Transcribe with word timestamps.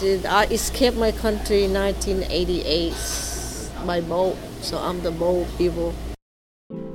See, 0.00 0.24
I 0.24 0.44
escaped 0.44 0.96
my 0.96 1.12
country 1.12 1.64
in 1.64 1.74
1988 1.74 2.94
by 3.84 4.00
boat, 4.00 4.34
so 4.62 4.78
I'm 4.78 5.02
the 5.02 5.10
boat 5.10 5.46
people. 5.58 5.94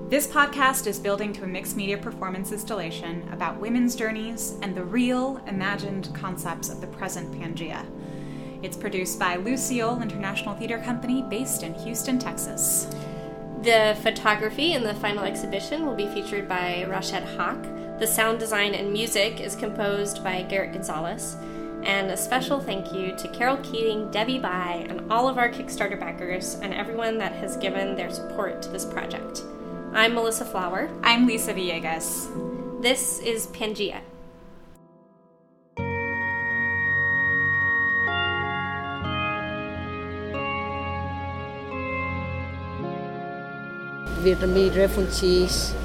This 0.09 0.25
podcast 0.25 0.87
is 0.87 0.97
building 0.97 1.31
to 1.33 1.43
a 1.43 1.47
mixed 1.47 1.77
media 1.77 1.99
performance 1.99 2.51
installation 2.51 3.29
about 3.31 3.59
women's 3.59 3.95
journeys 3.95 4.55
and 4.63 4.73
the 4.73 4.83
real, 4.83 5.39
imagined 5.45 6.09
concepts 6.15 6.69
of 6.69 6.81
the 6.81 6.87
present 6.87 7.31
Pangea. 7.31 7.85
It's 8.63 8.75
produced 8.75 9.19
by 9.19 9.35
Lucille 9.35 10.01
International 10.01 10.55
Theater 10.55 10.79
Company 10.79 11.21
based 11.29 11.61
in 11.61 11.75
Houston, 11.75 12.17
Texas. 12.17 12.87
The 13.61 13.95
photography 14.01 14.73
in 14.73 14.81
the 14.83 14.95
final 14.95 15.25
exhibition 15.25 15.85
will 15.85 15.93
be 15.93 16.07
featured 16.07 16.49
by 16.49 16.87
Rashad 16.89 17.37
Hawk. 17.37 17.61
The 17.99 18.07
sound 18.07 18.39
design 18.39 18.73
and 18.73 18.91
music 18.91 19.41
is 19.41 19.55
composed 19.55 20.23
by 20.23 20.41
Garrett 20.41 20.73
Gonzalez. 20.73 21.37
And 21.85 22.09
a 22.09 22.17
special 22.17 22.59
thank 22.59 22.91
you 22.91 23.15
to 23.15 23.27
Carol 23.27 23.57
Keating, 23.57 24.09
Debbie 24.09 24.39
Bai, 24.39 24.87
and 24.89 25.05
all 25.11 25.29
of 25.29 25.37
our 25.37 25.49
Kickstarter 25.49 25.99
backers, 25.99 26.55
and 26.55 26.73
everyone 26.73 27.19
that 27.19 27.31
has 27.33 27.57
given 27.57 27.95
their 27.95 28.09
support 28.09 28.63
to 28.63 28.69
this 28.69 28.83
project. 28.83 29.43
I'm 29.93 30.15
Melissa 30.15 30.45
Flower. 30.45 30.89
I'm 31.03 31.27
Lisa 31.27 31.53
Villegas. 31.53 32.81
This 32.81 33.19
is 33.19 33.45
Pangea. 33.53 34.01
Vietnamese 44.25 44.75
refugees. 44.75 45.75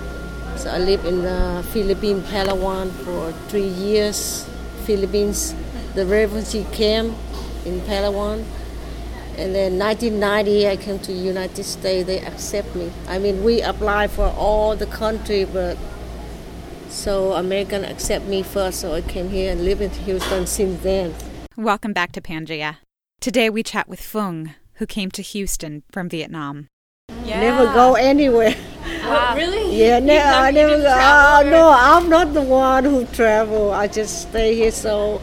So 0.56 0.70
I 0.70 0.78
live 0.78 1.04
in 1.04 1.26
uh, 1.26 1.60
the 1.60 1.68
Philippines, 1.68 2.26
Palawan 2.30 2.88
for 3.04 3.32
three 3.52 3.68
years. 3.68 4.48
Philippines, 4.86 5.54
the 5.94 6.06
refugee 6.06 6.66
camp 6.72 7.16
in 7.64 7.80
Palawan. 7.82 8.44
And 9.36 9.54
then 9.54 9.78
1990, 9.78 10.68
I 10.68 10.76
came 10.76 10.98
to 11.00 11.12
United 11.12 11.64
States. 11.64 12.06
They 12.06 12.20
accept 12.20 12.74
me. 12.74 12.92
I 13.08 13.18
mean, 13.18 13.42
we 13.42 13.62
apply 13.62 14.08
for 14.08 14.26
all 14.36 14.76
the 14.76 14.86
country, 14.86 15.44
but 15.44 15.78
so 16.88 17.32
American 17.32 17.84
accept 17.84 18.26
me 18.26 18.42
first. 18.42 18.80
So 18.80 18.92
I 18.94 19.00
came 19.00 19.30
here 19.30 19.50
and 19.50 19.64
live 19.64 19.80
in 19.80 19.90
Houston 19.90 20.46
since 20.46 20.82
then. 20.82 21.14
Welcome 21.56 21.92
back 21.92 22.12
to 22.12 22.20
Pangea. 22.20 22.78
Today 23.20 23.48
we 23.48 23.62
chat 23.62 23.88
with 23.88 24.00
Phung, 24.00 24.54
who 24.74 24.86
came 24.86 25.10
to 25.12 25.22
Houston 25.22 25.84
from 25.90 26.08
Vietnam. 26.08 26.68
Yeah. 27.24 27.40
Never 27.40 27.66
go 27.66 27.94
anywhere. 27.94 28.54
Wow. 29.04 29.34
really? 29.36 29.76
Yeah, 29.76 30.00
ne- 30.00 30.20
I 30.20 30.50
never 30.50 30.78
go. 30.78 30.86
Oh, 30.88 31.48
no, 31.48 31.70
I'm 31.70 32.08
not 32.08 32.34
the 32.34 32.42
one 32.42 32.84
who 32.84 33.04
travel. 33.06 33.72
I 33.72 33.88
just 33.88 34.22
stay 34.22 34.54
here. 34.54 34.72
So 34.72 35.20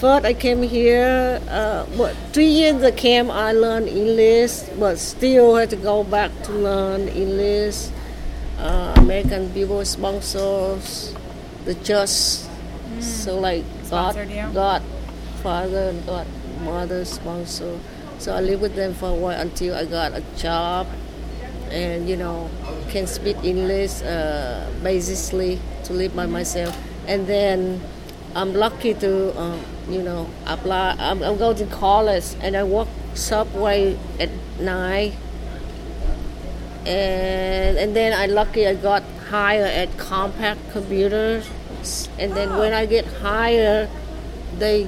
first 0.00 0.24
I 0.24 0.32
came 0.32 0.62
here, 0.62 1.40
uh, 1.48 1.84
what, 2.00 2.16
three 2.32 2.48
years 2.48 2.80
the 2.80 2.90
camp 2.90 3.28
I 3.28 3.52
learned 3.52 3.86
English, 3.86 4.62
but 4.80 4.98
still 4.98 5.56
had 5.56 5.68
to 5.70 5.76
go 5.76 6.04
back 6.04 6.32
to 6.44 6.52
learn 6.52 7.08
English. 7.08 7.88
Uh, 8.58 8.94
American 8.96 9.52
people 9.52 9.84
sponsors 9.84 11.14
the 11.64 11.74
church, 11.84 12.08
mm. 12.08 13.02
so 13.02 13.38
like 13.38 13.64
God, 13.90 14.16
God, 14.54 14.82
Father 15.42 15.92
and 15.92 16.06
God, 16.06 16.26
Mother 16.64 17.04
sponsor. 17.04 17.78
So 18.18 18.34
I 18.34 18.40
lived 18.40 18.62
with 18.62 18.74
them 18.74 18.92
for 18.94 19.10
a 19.10 19.14
while 19.14 19.40
until 19.40 19.74
I 19.74 19.84
got 19.84 20.12
a 20.12 20.24
job, 20.36 20.86
and 21.70 22.08
you 22.08 22.16
know 22.16 22.48
can 22.88 23.06
speak 23.06 23.36
English 23.44 24.02
uh, 24.02 24.68
basically 24.82 25.60
to 25.84 25.92
live 25.92 26.16
by 26.16 26.26
myself, 26.26 26.76
and 27.06 27.26
then 27.26 27.80
I'm 28.34 28.54
lucky 28.54 28.94
to, 28.94 29.32
uh, 29.36 29.58
you 29.92 30.02
know, 30.02 30.28
apply. 30.46 30.96
I'm, 30.98 31.22
I'm, 31.22 31.36
going 31.36 31.56
to 31.56 31.66
college 31.66 32.34
and 32.40 32.56
I 32.56 32.64
work 32.64 32.88
subway 33.14 33.98
at 34.18 34.30
night. 34.58 35.14
And, 36.86 37.76
and 37.78 37.96
then 37.96 38.18
I 38.18 38.26
lucky 38.26 38.66
I 38.66 38.74
got 38.74 39.02
hired 39.28 39.70
at 39.70 39.90
Compaq 39.96 40.56
Computers. 40.72 41.48
And 42.18 42.32
then 42.32 42.56
when 42.56 42.72
I 42.72 42.86
get 42.86 43.06
hired, 43.06 43.88
they 44.58 44.86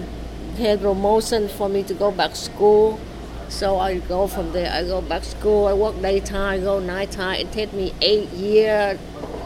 had 0.59 0.81
promotion 0.81 1.49
for 1.49 1.69
me 1.69 1.83
to 1.85 1.95
go 1.95 2.11
back 2.11 2.37
school. 2.37 3.01
So 3.49 3.79
I 3.79 3.99
go 3.99 4.27
from 4.27 4.53
there. 4.53 4.73
I 4.73 4.85
go 4.85 5.01
back 5.03 5.25
school. 5.25 5.67
I 5.67 5.75
work 5.75 6.01
daytime. 6.01 6.61
I 6.61 6.65
go 6.65 6.81
nighttime. 6.81 7.37
It 7.41 7.53
takes 7.53 7.73
me 7.73 7.93
eight 8.01 8.31
years 8.31 8.99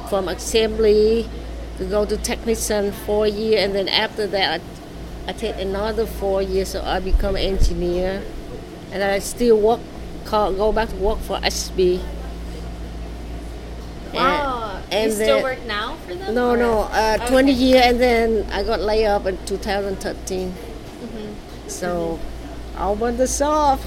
from 0.09 0.29
assembly 0.29 1.29
to 1.79 1.85
go 1.85 2.05
to 2.07 2.17
technician 2.17 2.93
four 2.93 3.27
years, 3.27 3.65
and 3.65 3.75
then 3.75 3.89
after 3.89 4.27
that, 4.27 4.61
I, 4.61 4.76
I 5.27 5.33
take 5.33 5.57
another 5.57 6.07
four 6.07 6.43
years, 6.43 6.71
so 6.71 6.83
I 6.83 7.01
become 7.01 7.37
engineer, 7.37 8.23
and 8.93 9.03
I 9.03 9.19
still 9.19 9.59
work, 9.59 9.81
call, 10.25 10.53
go 10.53 10.73
back 10.73 10.89
to 10.91 10.97
work 10.97 11.19
for 11.19 11.39
SB. 11.39 12.01
Wow, 14.15 14.81
and, 14.85 14.95
and 14.95 15.11
you 15.11 15.17
still 15.17 15.43
work 15.43 15.65
now 15.67 15.97
for 15.97 16.15
them? 16.15 16.35
No, 16.35 16.51
or? 16.51 16.57
no, 16.57 16.81
uh, 16.83 17.19
okay. 17.21 17.29
20 17.29 17.53
years, 17.53 17.85
and 17.85 18.01
then 18.01 18.51
I 18.53 18.63
got 18.63 18.81
laid 18.81 19.07
off 19.07 19.27
in 19.27 19.37
2013. 19.47 20.51
Mm-hmm. 20.53 21.69
So, 21.69 22.19
mm-hmm. 22.21 22.83
I 22.83 22.91
went 22.93 23.19
the 23.19 23.27
shop 23.27 23.81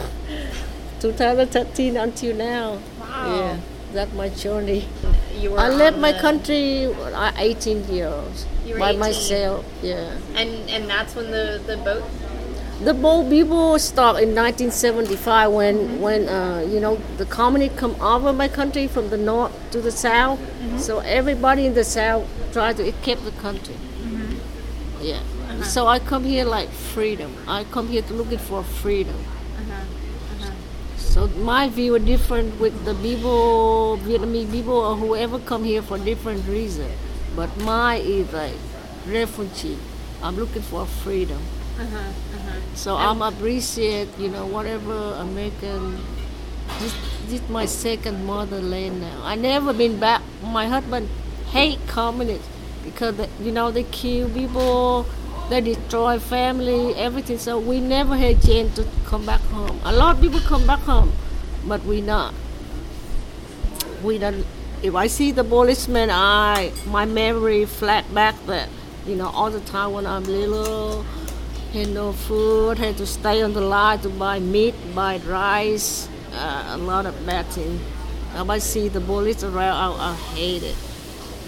2013 0.99 1.95
until 1.97 2.35
now. 2.35 2.79
Wow. 2.99 3.35
Yeah 3.35 3.59
that's 3.93 4.13
my 4.13 4.29
journey. 4.29 4.87
You 5.39 5.51
were 5.51 5.59
I 5.59 5.69
left 5.69 5.97
my 5.97 6.13
country 6.13 6.85
at 6.85 7.33
18 7.37 7.87
years 7.87 8.45
by 8.77 8.89
18. 8.89 8.99
myself. 8.99 9.65
Yeah. 9.81 10.17
And 10.35 10.69
and 10.69 10.89
that's 10.89 11.15
when 11.15 11.31
the 11.31 11.61
the 11.65 11.77
boat. 11.77 12.03
The 12.81 12.93
boat 12.93 13.29
people 13.29 13.77
stopped 13.77 14.21
in 14.21 14.33
1975 14.33 15.51
when 15.51 15.75
mm-hmm. 15.75 15.99
when 15.99 16.29
uh, 16.29 16.65
you 16.67 16.79
know 16.79 16.95
the 17.17 17.25
communist 17.25 17.75
come 17.77 17.95
over 18.01 18.31
my 18.31 18.47
country 18.47 18.87
from 18.87 19.09
the 19.09 19.17
north 19.17 19.51
to 19.71 19.81
the 19.81 19.91
south. 19.91 20.39
Mm-hmm. 20.39 20.77
So 20.77 20.99
everybody 20.99 21.65
in 21.65 21.73
the 21.73 21.83
south 21.83 22.25
tried 22.53 22.77
to 22.77 22.91
keep 23.03 23.19
the 23.19 23.31
country. 23.31 23.75
Mm-hmm. 23.75 25.03
Yeah. 25.03 25.15
Uh-huh. 25.15 25.63
So 25.63 25.87
I 25.87 25.99
come 25.99 26.23
here 26.23 26.45
like 26.45 26.69
freedom. 26.69 27.35
I 27.47 27.65
come 27.65 27.89
here 27.89 28.01
to 28.01 28.13
looking 28.13 28.37
for 28.39 28.63
freedom. 28.63 29.17
So 31.09 31.27
my 31.27 31.67
view 31.67 31.95
is 31.95 32.05
different 32.05 32.59
with 32.61 32.85
the 32.85 32.93
people, 32.93 33.97
Vietnamese 34.03 34.51
people 34.51 34.75
or 34.75 34.95
whoever 34.95 35.39
come 35.39 35.63
here 35.63 35.81
for 35.81 35.97
different 35.97 36.47
reason. 36.47 36.87
But 37.39 37.55
my 37.59 37.95
is 37.95 38.33
like 38.33 38.59
refugee. 39.07 39.77
I'm 40.21 40.35
looking 40.35 40.61
for 40.61 40.85
freedom. 40.85 41.41
Uh-huh, 41.79 41.97
uh-huh. 41.97 42.59
So 42.75 42.97
I'm 42.97 43.21
appreciate, 43.21 44.09
you 44.19 44.27
know, 44.27 44.45
whatever 44.45 45.13
American. 45.13 46.03
This, 46.79 46.93
this 47.27 47.49
my 47.49 47.65
second 47.65 48.25
motherland 48.25 48.99
now. 48.99 49.21
I 49.23 49.35
never 49.35 49.71
been 49.71 50.01
back. 50.01 50.21
My 50.43 50.67
husband 50.67 51.07
hate 51.51 51.79
communists 51.87 52.45
because 52.83 53.15
they, 53.15 53.29
you 53.39 53.53
know 53.53 53.71
they 53.71 53.83
kill 53.83 54.29
people 54.29 55.05
they 55.49 55.61
destroy 55.61 56.19
family, 56.19 56.93
everything. 56.95 57.37
So 57.37 57.57
we 57.57 57.79
never 57.79 58.17
had 58.17 58.41
chance 58.41 58.75
to 58.75 58.85
come 59.05 59.25
back 59.25 59.39
home. 59.55 59.79
A 59.85 59.93
lot 59.93 60.17
of 60.17 60.21
people 60.21 60.41
come 60.41 60.67
back 60.67 60.79
home, 60.79 61.13
but 61.65 61.85
we 61.85 62.01
not. 62.01 62.33
We 64.03 64.17
don't. 64.17 64.45
If 64.81 64.95
I 64.95 65.07
see 65.07 65.31
the 65.31 65.43
policeman, 65.43 66.09
I 66.09 66.71
my 66.87 67.03
memory 67.05 67.65
flat 67.65 68.05
back 68.13 68.35
that 68.47 68.69
you 69.05 69.15
know 69.15 69.27
all 69.27 69.51
the 69.51 69.59
time 69.61 69.91
when 69.91 70.05
I'm 70.05 70.23
little, 70.23 71.03
had 71.73 71.89
no 71.89 72.13
food, 72.13 72.77
had 72.77 72.95
to 72.97 73.05
stay 73.05 73.41
on 73.41 73.51
the 73.51 73.61
line 73.61 73.99
to 73.99 74.09
buy 74.09 74.39
meat, 74.39 74.73
buy 74.95 75.17
rice, 75.27 76.07
uh, 76.33 76.75
a 76.75 76.77
lot 76.77 77.05
of 77.05 77.13
bad 77.25 77.45
things. 77.47 77.81
If 78.33 78.49
I 78.49 78.57
see 78.59 78.87
the 78.87 79.01
police 79.01 79.43
around, 79.43 79.99
I, 79.99 80.11
I 80.11 80.15
hate 80.35 80.63
it. 80.63 80.77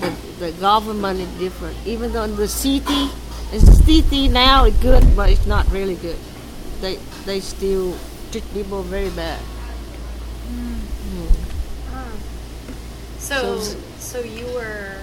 The, 0.01 0.09
the 0.39 0.51
government 0.59 1.21
is 1.21 1.29
different. 1.39 1.77
Even 1.85 2.11
though 2.11 2.23
in 2.23 2.35
the 2.35 2.49
city, 2.49 3.11
it's 3.53 3.63
the 3.63 3.75
city 3.85 4.27
now 4.27 4.65
it's 4.65 4.77
good, 4.79 5.15
but 5.15 5.29
it's 5.29 5.45
not 5.45 5.71
really 5.71 5.95
good. 5.95 6.17
They 6.81 6.97
they 7.25 7.39
still 7.39 7.95
treat 8.31 8.43
people 8.53 8.83
very 8.83 9.09
bad. 9.11 9.39
Mm. 10.51 10.80
So, 13.21 13.61
so 13.61 13.77
so 13.99 14.17
you 14.25 14.45
were 14.57 14.97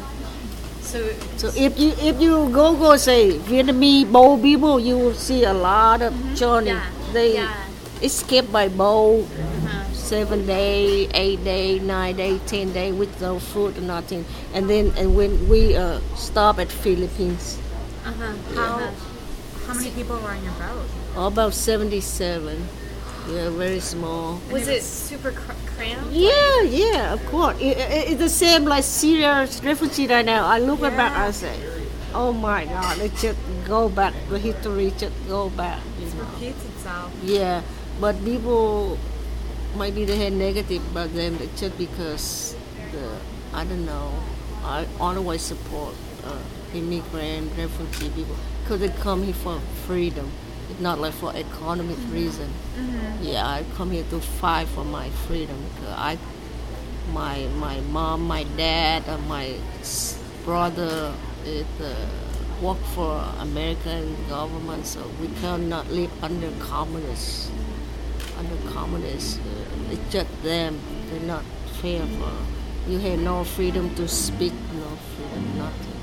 so 0.82 0.98
so 1.38 1.52
if 1.54 1.78
you 1.78 1.94
if 2.02 2.20
you 2.20 2.50
go 2.50 2.74
go 2.74 2.96
say 2.98 3.38
Vietnamese 3.46 4.10
boat 4.10 4.42
people, 4.42 4.80
you 4.80 4.98
will 4.98 5.14
see 5.14 5.44
a 5.44 5.54
lot 5.54 6.02
of 6.02 6.12
mm-hmm. 6.12 6.34
journey. 6.34 6.74
Yeah. 6.74 6.90
They 7.12 7.34
yeah. 7.34 7.54
escape 8.02 8.50
by 8.50 8.68
boat. 8.68 9.22
Uh-huh. 9.24 9.84
Seven 9.94 10.46
day, 10.46 11.06
eight 11.12 11.44
day, 11.44 11.78
nine 11.78 12.16
day, 12.16 12.40
ten 12.48 12.72
day 12.72 12.92
with 12.92 13.20
no 13.20 13.38
food 13.38 13.76
and 13.76 13.86
nothing, 13.86 14.24
and 14.54 14.68
then 14.68 14.90
and 14.96 15.14
when 15.14 15.48
we 15.52 15.76
uh, 15.76 16.00
stop 16.16 16.58
at 16.58 16.72
Philippines, 16.72 17.60
uh-huh. 18.08 18.32
How, 18.54 18.92
how 19.66 19.74
many 19.74 19.90
people 19.90 20.16
were 20.16 20.30
on 20.30 20.42
your 20.42 20.54
boat? 20.54 20.86
Oh, 21.14 21.26
about 21.26 21.52
77. 21.52 22.56
Yeah, 23.28 23.50
very 23.50 23.80
small. 23.80 24.40
Was 24.50 24.68
it, 24.68 24.82
super 24.82 25.32
cr- 25.32 25.52
cramped? 25.76 26.10
Yeah, 26.10 26.62
yeah, 26.62 27.12
of 27.12 27.24
course. 27.26 27.56
It, 27.60 27.76
it, 27.76 28.10
it's 28.12 28.20
the 28.20 28.28
same 28.28 28.64
like 28.64 28.84
Syria 28.84 29.46
refugee 29.62 30.06
right 30.06 30.24
now. 30.24 30.46
I 30.46 30.58
look 30.58 30.80
yeah. 30.80 30.96
back, 30.96 31.12
I 31.12 31.30
say, 31.30 31.54
oh 32.14 32.32
my 32.32 32.64
God, 32.64 32.98
it's 32.98 33.20
just 33.20 33.38
go 33.66 33.88
back. 33.88 34.14
The 34.30 34.38
history 34.38 34.92
just 34.96 35.12
go 35.28 35.50
back. 35.50 35.82
You 36.00 36.06
It 36.06 36.14
know. 36.14 36.24
repeats 36.24 36.64
itself. 36.64 37.12
Yeah, 37.22 37.62
but 38.00 38.16
people 38.24 38.98
maybe 39.76 40.04
they 40.06 40.16
had 40.16 40.32
negative 40.32 40.82
about 40.90 41.12
them 41.14 41.36
it's 41.40 41.60
just 41.60 41.76
because 41.76 42.56
the 42.92 43.18
I 43.52 43.64
don't 43.64 43.84
know. 43.84 44.12
I 44.64 44.86
always 45.00 45.42
support 45.42 45.94
uh, 46.24 46.38
immigrant 46.74 47.52
refugee 47.56 48.10
people 48.10 48.36
because 48.62 48.80
they 48.80 48.88
come 48.88 49.22
here 49.22 49.34
for 49.34 49.60
freedom. 49.86 50.30
Not 50.80 51.00
like 51.00 51.14
for 51.14 51.34
economic 51.34 51.98
reason. 52.10 52.48
Yeah, 53.20 53.46
I 53.46 53.64
come 53.76 53.90
here 53.90 54.04
to 54.10 54.20
fight 54.20 54.68
for 54.68 54.84
my 54.84 55.10
freedom. 55.26 55.56
I, 55.88 56.18
my 57.12 57.46
my 57.58 57.80
mom, 57.80 58.22
my 58.28 58.44
dad, 58.56 59.02
and 59.08 59.26
my 59.28 59.56
brother 60.44 61.12
it, 61.44 61.66
uh, 61.82 61.94
work 62.62 62.78
for 62.94 63.24
American 63.40 64.16
government, 64.28 64.86
so 64.86 65.00
we 65.20 65.28
cannot 65.40 65.90
live 65.90 66.12
under 66.22 66.50
communists. 66.60 67.50
Under 68.38 68.56
communists, 68.70 69.38
uh, 69.38 69.92
it's 69.92 70.12
just 70.12 70.30
them. 70.42 70.78
They're 71.10 71.20
not 71.20 71.44
fair 71.80 72.06
for. 72.06 72.32
You 72.90 72.98
have 73.00 73.18
no 73.18 73.44
freedom 73.44 73.94
to 73.96 74.06
speak, 74.06 74.52
no 74.74 74.88
freedom, 75.16 75.58
nothing. 75.58 75.98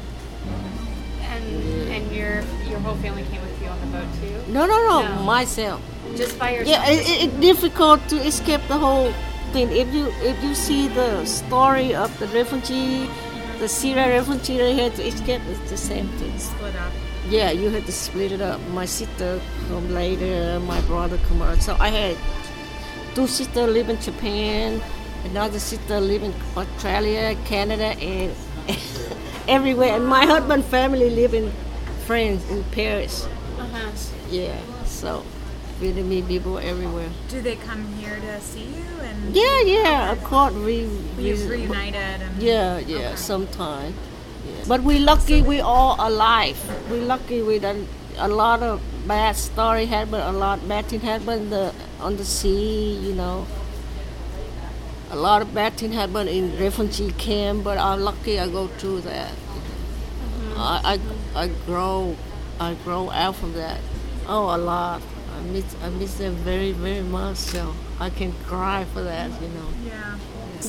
And 1.22 1.46
and 1.90 2.12
your 2.12 2.44
your 2.70 2.80
whole 2.80 2.96
family 2.96 3.24
came 3.24 3.45
with 3.96 4.24
you 4.24 4.36
on 4.36 4.44
the 4.46 4.46
boat 4.46 4.46
too? 4.46 4.54
No, 4.54 4.66
no, 4.66 4.78
no, 4.90 5.16
No. 5.16 5.24
myself. 5.24 5.82
Just 6.16 6.38
by 6.40 6.52
yourself? 6.52 6.68
Yeah, 6.68 6.90
it, 6.92 7.10
it, 7.10 7.24
it's 7.26 7.34
difficult 7.40 8.08
to 8.10 8.18
escape 8.18 8.62
the 8.68 8.78
whole 8.78 9.12
thing. 9.52 9.70
If 9.72 9.94
you 9.94 10.08
if 10.22 10.42
you 10.44 10.54
see 10.56 10.88
the 10.88 11.26
story 11.26 11.96
of 11.96 12.18
the 12.20 12.28
refugee, 12.28 13.10
the 13.60 13.68
Syrian 13.68 14.10
refugee 14.10 14.58
they 14.58 14.74
had 14.76 14.96
to 14.96 15.04
escape, 15.08 15.42
it's 15.48 15.70
the 15.70 15.78
same 15.78 16.08
thing. 16.20 16.38
Split 16.40 16.76
up. 16.76 16.92
Yeah, 17.30 17.50
you 17.52 17.70
had 17.70 17.86
to 17.88 17.92
split 17.92 18.32
it 18.32 18.42
up. 18.42 18.62
My 18.70 18.86
sister 18.86 19.42
come 19.68 19.92
later, 19.94 20.60
my 20.60 20.80
brother 20.82 21.18
come 21.28 21.42
out. 21.42 21.62
So 21.62 21.76
I 21.80 21.90
had 21.90 22.18
two 23.16 23.26
sisters 23.28 23.68
live 23.74 23.90
in 23.90 24.00
Japan, 24.00 24.80
another 25.26 25.58
sister 25.60 26.00
live 26.00 26.22
in 26.22 26.34
Australia, 26.56 27.36
Canada, 27.46 27.98
and 27.98 28.32
everywhere. 29.48 29.96
And 29.96 30.06
my 30.06 30.26
husband 30.26 30.66
family 30.66 31.10
live 31.10 31.34
in 31.34 31.52
France, 32.06 32.48
in 32.52 32.64
Paris. 32.66 33.28
Yeah, 34.30 34.58
so 34.86 35.24
Vietnamese 35.80 36.28
people 36.28 36.58
everywhere. 36.58 37.10
Do 37.30 37.42
they 37.42 37.56
come 37.56 37.86
here 38.00 38.18
to 38.20 38.42
see 38.42 38.64
you 38.64 38.86
and 39.02 39.36
Yeah, 39.36 39.62
yeah, 39.62 40.12
of 40.12 40.24
course 40.24 40.54
we, 40.54 40.88
we 41.18 41.34
we 41.34 41.48
reunited? 41.48 42.22
And 42.22 42.42
Yeah, 42.42 42.80
yeah, 42.80 42.98
Okay. 42.98 43.16
sometime. 43.16 43.94
Yeah. 44.48 44.64
But 44.68 44.84
we 44.84 45.00
lucky 45.00 45.42
we 45.42 45.60
all 45.60 45.96
alive. 46.00 46.58
We 46.90 47.00
lucky 47.02 47.42
we 47.42 47.60
done 47.60 47.88
a 48.18 48.28
lot 48.28 48.64
of 48.64 48.82
bad 49.08 49.36
story 49.36 49.86
happened, 49.86 50.24
a 50.24 50.32
lot 50.32 50.66
bad 50.68 50.86
thing 50.86 51.02
happened 51.02 51.52
the, 51.52 51.74
on 52.00 52.16
the 52.18 52.26
sea, 52.26 52.94
you 52.96 53.14
know. 53.14 53.46
A 55.12 55.16
lot 55.16 55.42
of 55.42 55.54
bad 55.54 55.74
thing 55.74 55.92
happened 55.92 56.30
in 56.30 56.58
refugee 56.58 57.12
camp, 57.12 57.64
but 57.64 57.78
I'm 57.78 58.02
lucky 58.02 58.40
I 58.40 58.48
go 58.48 58.68
through 58.68 59.02
that. 59.02 59.32
Mm-hmm. 59.32 60.60
I, 60.60 61.00
I 61.36 61.44
I 61.44 61.48
grow 61.66 62.16
I 62.60 62.74
grow 62.84 63.10
out 63.12 63.36
from 63.36 63.54
that. 63.54 63.80
Oh, 64.28 64.56
a 64.56 64.58
lot. 64.58 65.02
I 65.36 65.42
miss 65.42 65.76
I 65.84 65.90
miss 65.90 66.16
them 66.16 66.36
very 66.36 66.72
very 66.72 67.02
much. 67.02 67.38
So 67.38 67.74
I 68.00 68.10
can 68.10 68.34
cry 68.48 68.86
for 68.94 69.04
that, 69.04 69.30
you 69.42 69.48
know. 69.50 69.70
Yeah. 69.86 70.18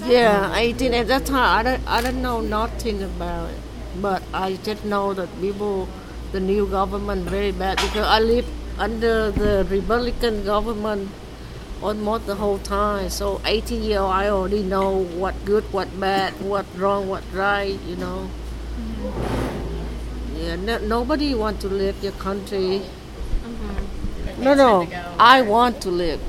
Yeah, 0.05 0.51
I 0.53 0.73
did 0.73 0.93
at 0.93 1.09
that 1.09 1.27
time. 1.27 1.59
I 1.59 1.63
don't, 1.63 1.89
I 1.89 2.01
don't 2.03 2.21
know 2.21 2.41
nothing 2.41 3.03
about 3.03 3.51
it, 3.51 3.61
but 4.03 4.23
I 4.35 4.55
just 4.57 4.85
know 4.85 5.15
that 5.15 5.29
people, 5.41 5.89
the 6.33 6.41
new 6.41 6.67
government, 6.67 7.29
very 7.31 7.53
bad 7.53 7.77
because 7.79 8.07
I 8.07 8.19
live 8.19 8.47
under 8.79 9.31
the 9.31 9.67
Republican 9.71 10.45
government 10.45 11.11
almost 11.83 12.27
the 12.27 12.35
whole 12.35 12.59
time. 12.59 13.09
So 13.09 13.41
18 13.47 13.83
year 13.83 14.01
old, 14.01 14.13
I 14.13 14.29
already 14.29 14.63
know 14.63 15.05
what 15.05 15.45
good, 15.45 15.65
what 15.73 15.99
bad, 15.99 16.35
what 16.41 16.67
wrong, 16.77 17.09
what 17.09 17.25
right. 17.33 17.79
You 17.87 17.97
know. 17.97 18.29
Mm-hmm. 18.79 19.46
No, 20.55 20.79
nobody 20.79 21.35
want 21.35 21.61
to 21.63 21.69
leave 21.69 22.01
your 22.05 22.13
country. 22.13 22.83
Mm-hmm. 22.83 24.43
No, 24.45 24.55
no, 24.55 24.87
I 25.19 25.43
want 25.43 25.81
to 25.83 25.91
live. 25.91 26.21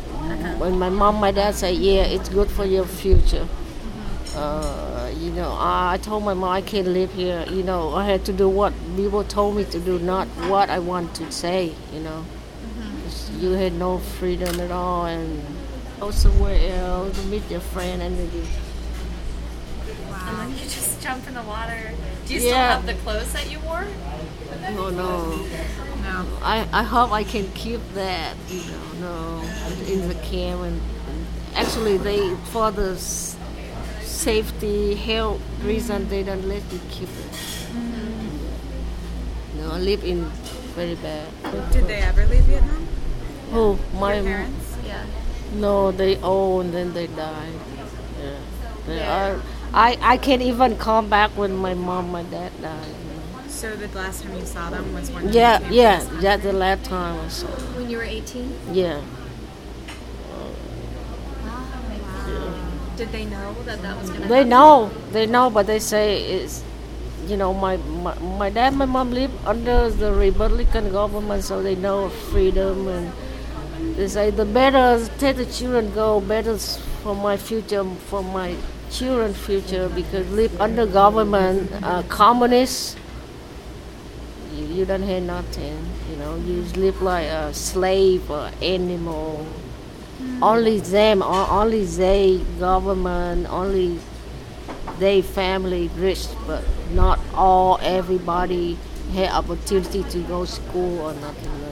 When 0.60 0.80
my 0.80 0.90
mom, 0.90 1.16
my 1.16 1.31
dad 1.31 1.54
say, 1.56 1.74
"Yeah, 1.74 2.04
it's 2.04 2.30
good 2.30 2.50
for 2.50 2.66
your 2.66 2.86
future." 2.86 3.46
Mm-hmm. 3.46 4.38
Uh, 4.38 5.10
you 5.19 5.30
know, 5.31 5.52
I, 5.52 5.94
I 5.94 5.98
told 5.98 6.24
my 6.24 6.34
mom 6.34 6.50
I 6.50 6.62
can't 6.62 6.88
live 6.88 7.14
here. 7.14 7.46
You 7.50 7.64
know, 7.64 7.94
I 7.94 8.06
had 8.06 8.25
to 8.25 8.34
do 8.34 8.50
what 8.50 8.74
people 8.96 9.24
told 9.24 9.56
me 9.56 9.66
to 9.66 9.80
do, 9.80 10.00
not 10.00 10.28
what 10.50 10.69
I 10.69 10.80
want 10.80 11.14
to 11.16 11.31
say. 11.31 11.74
You 11.94 12.00
know, 12.00 12.24
mm-hmm. 12.25 13.04
'Cause 13.04 13.30
you 13.40 13.52
had 13.52 13.74
no 13.74 14.00
freedom 14.00 14.60
at 14.60 14.72
all, 14.72 15.06
and 15.06 15.44
go 16.00 16.12
somewhere 16.12 16.58
else 16.80 17.19
to 17.19 17.28
meet 17.28 17.50
your 17.52 17.60
friend 17.62 18.02
and 18.02 18.18
you. 18.34 18.44
And 20.28 20.38
then 20.40 20.50
you 20.52 20.64
just 20.78 21.02
jump 21.02 21.28
in 21.28 21.34
the 21.36 21.44
water. 21.44 21.92
Do 22.28 22.34
you 22.34 22.42
Yeah. 22.42 22.48
still 22.48 22.58
have 22.58 22.86
the 22.86 22.94
clothes 23.04 23.32
that 23.34 23.50
you 23.50 23.60
wore? 23.60 23.86
No, 24.76 24.90
no. 24.90 25.36
No. 26.04 26.26
I, 26.42 26.68
I 26.74 26.84
hope 26.84 27.12
I 27.12 27.24
can 27.24 27.52
keep 27.54 27.82
that, 27.94 28.36
you 28.50 28.62
know, 29.02 29.42
no, 29.42 29.44
in 29.88 30.08
the 30.08 30.16
camp. 30.16 30.62
And, 30.62 30.80
and 31.10 31.26
actually, 31.56 31.98
they 31.98 32.36
for 32.52 32.72
the 32.72 32.96
safety, 34.02 34.96
health 34.96 35.42
reason, 35.64 36.08
they 36.10 36.24
don't 36.24 36.48
let 36.48 36.64
you 36.72 36.80
keep 36.90 37.10
it. 37.10 37.32
Mm-hmm. 37.72 39.60
No, 39.60 39.72
I 39.74 39.80
live 39.80 40.04
in 40.04 40.26
very 40.76 40.96
bad. 40.96 41.28
Did 41.72 41.88
they 41.88 42.00
ever 42.02 42.26
leave 42.28 42.44
Vietnam? 42.44 42.88
Oh, 43.52 43.78
my 43.96 44.16
Your 44.16 44.24
parents? 44.24 44.76
Yeah. 44.86 45.04
no, 45.56 45.92
they 45.92 46.18
old 46.22 46.66
and 46.66 46.74
then 46.74 46.94
they 46.94 47.08
die. 47.08 47.52
Yeah, 48.22 48.40
they 48.88 48.98
Yeah. 48.98 49.18
are. 49.36 49.42
I 49.74 49.98
I 50.02 50.18
can't 50.18 50.42
even 50.42 50.78
come 50.78 51.10
back 51.10 51.31
when 51.31 51.56
my 51.56 51.74
mom, 51.74 52.12
my 52.12 52.24
dad 52.24 52.52
died. 52.62 52.96
So 53.48 53.75
the 53.75 53.88
last 53.98 54.24
time 54.24 54.36
you 54.38 54.46
saw 54.46 54.69
them 54.69 54.94
was 54.94 55.10
when? 55.12 55.34
Yeah, 55.34 55.60
you 55.60 55.66
came 55.66 55.74
yeah, 55.74 55.98
to 55.98 56.04
Vietnam? 56.04 56.22
that's 56.22 56.44
the 56.44 56.54
last 56.54 56.84
time 56.86 57.19
I 57.19 57.28
saw. 57.30 57.48
them. 57.48 57.75
When 57.75 57.90
you 57.90 57.98
were 57.98 58.04
18? 58.04 58.60
Yeah. 58.72 59.02
Did 62.98 63.12
they 63.12 63.25
know 63.25 63.54
that 63.66 63.81
that 63.84 63.96
was 64.02 64.10
going 64.10 64.22
to 64.24 64.28
happen? 64.28 64.30
They 64.30 64.44
know, 64.44 64.90
they 65.12 65.25
know, 65.28 65.52
but 65.52 65.68
they 65.68 65.78
say 65.78 66.24
it's, 66.24 66.64
you 67.28 67.38
know, 67.38 67.54
my, 67.54 67.78
my 67.78 68.18
my 68.18 68.50
dad, 68.50 68.74
my 68.74 68.86
mom 68.86 69.12
live 69.12 69.30
under 69.46 69.90
the 69.92 70.12
Republican 70.12 70.92
government, 70.92 71.44
so 71.44 71.62
they 71.62 71.75
know 71.75 72.10
freedom, 72.10 72.88
and 72.88 73.14
they 73.96 74.08
say 74.08 74.31
the 74.31 74.46
better 74.46 74.97
let 75.21 75.36
the 75.38 75.45
children 75.45 75.94
go, 75.94 76.19
better 76.21 76.57
for 76.57 77.16
my 77.16 77.38
future, 77.38 77.86
for 78.09 78.24
my 78.24 78.56
children' 78.92 79.34
future, 79.34 79.90
because 79.90 80.30
live 80.32 80.60
under 80.60 80.86
government, 80.86 81.72
uh, 81.84 82.04
communist, 82.04 82.98
you, 84.54 84.66
you 84.66 84.86
don't 84.86 85.04
have 85.04 85.24
nothing, 85.24 85.78
you 86.10 86.18
know, 86.18 86.36
you 86.36 86.62
live 86.80 87.02
like 87.02 87.28
a 87.28 87.54
slave 87.54 88.30
or 88.30 88.50
animal 88.62 89.46
only 90.42 90.80
them, 90.80 91.22
only 91.22 91.86
they 91.86 92.40
government, 92.60 93.48
only 93.50 94.00
they 95.00 95.22
family 95.22 95.90
rich, 95.96 96.28
but 96.46 96.64
not 96.92 97.20
all 97.34 97.80
everybody 97.82 98.78
had 99.14 99.30
opportunity 99.32 100.04
to 100.04 100.20
go 100.24 100.46
school 100.46 101.00
or 101.00 101.14
nothing. 101.14 101.67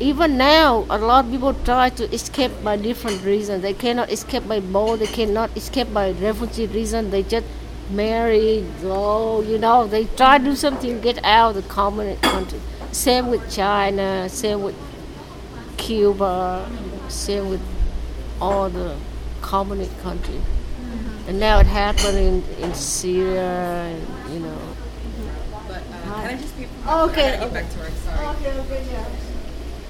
Even 0.00 0.36
now, 0.36 0.86
a 0.90 0.98
lot 0.98 1.24
of 1.24 1.30
people 1.30 1.54
try 1.64 1.90
to 1.90 2.04
escape 2.14 2.52
by 2.62 2.76
different 2.76 3.24
reasons. 3.24 3.62
They 3.62 3.74
cannot 3.74 4.10
escape 4.12 4.46
by 4.46 4.60
war. 4.60 4.96
They 4.96 5.06
cannot 5.06 5.56
escape 5.56 5.92
by 5.92 6.12
refugee 6.12 6.66
reason. 6.66 7.10
They 7.10 7.22
just 7.22 7.46
marry, 7.90 8.64
go. 8.80 9.42
You 9.42 9.58
know, 9.58 9.86
they 9.86 10.04
try 10.04 10.38
to 10.38 10.44
do 10.44 10.54
something, 10.54 10.96
to 10.96 11.00
get 11.00 11.24
out 11.24 11.56
of 11.56 11.62
the 11.62 11.68
communist 11.68 12.22
country. 12.22 12.60
Same 12.92 13.28
with 13.28 13.50
China. 13.52 14.28
Same 14.28 14.62
with 14.62 14.76
Cuba, 15.78 16.70
same 17.08 17.48
with 17.48 17.62
all 18.42 18.68
the 18.68 18.94
communist 19.40 19.98
country. 20.00 20.40
And 21.26 21.40
now 21.40 21.60
it 21.60 21.66
happened 21.66 22.18
in, 22.18 22.44
in 22.60 22.74
Syria, 22.74 23.40
and, 23.42 24.34
you 24.34 24.40
know. 24.40 24.58
But 25.66 25.76
uh, 25.76 26.14
can 26.20 26.26
I 26.26 26.36
just 26.38 26.56
be? 26.58 26.66
Okay, 26.86 27.38
get 27.40 27.52
back 27.52 27.70
to 27.70 27.78
work. 27.78 27.92
Sorry. 28.04 29.27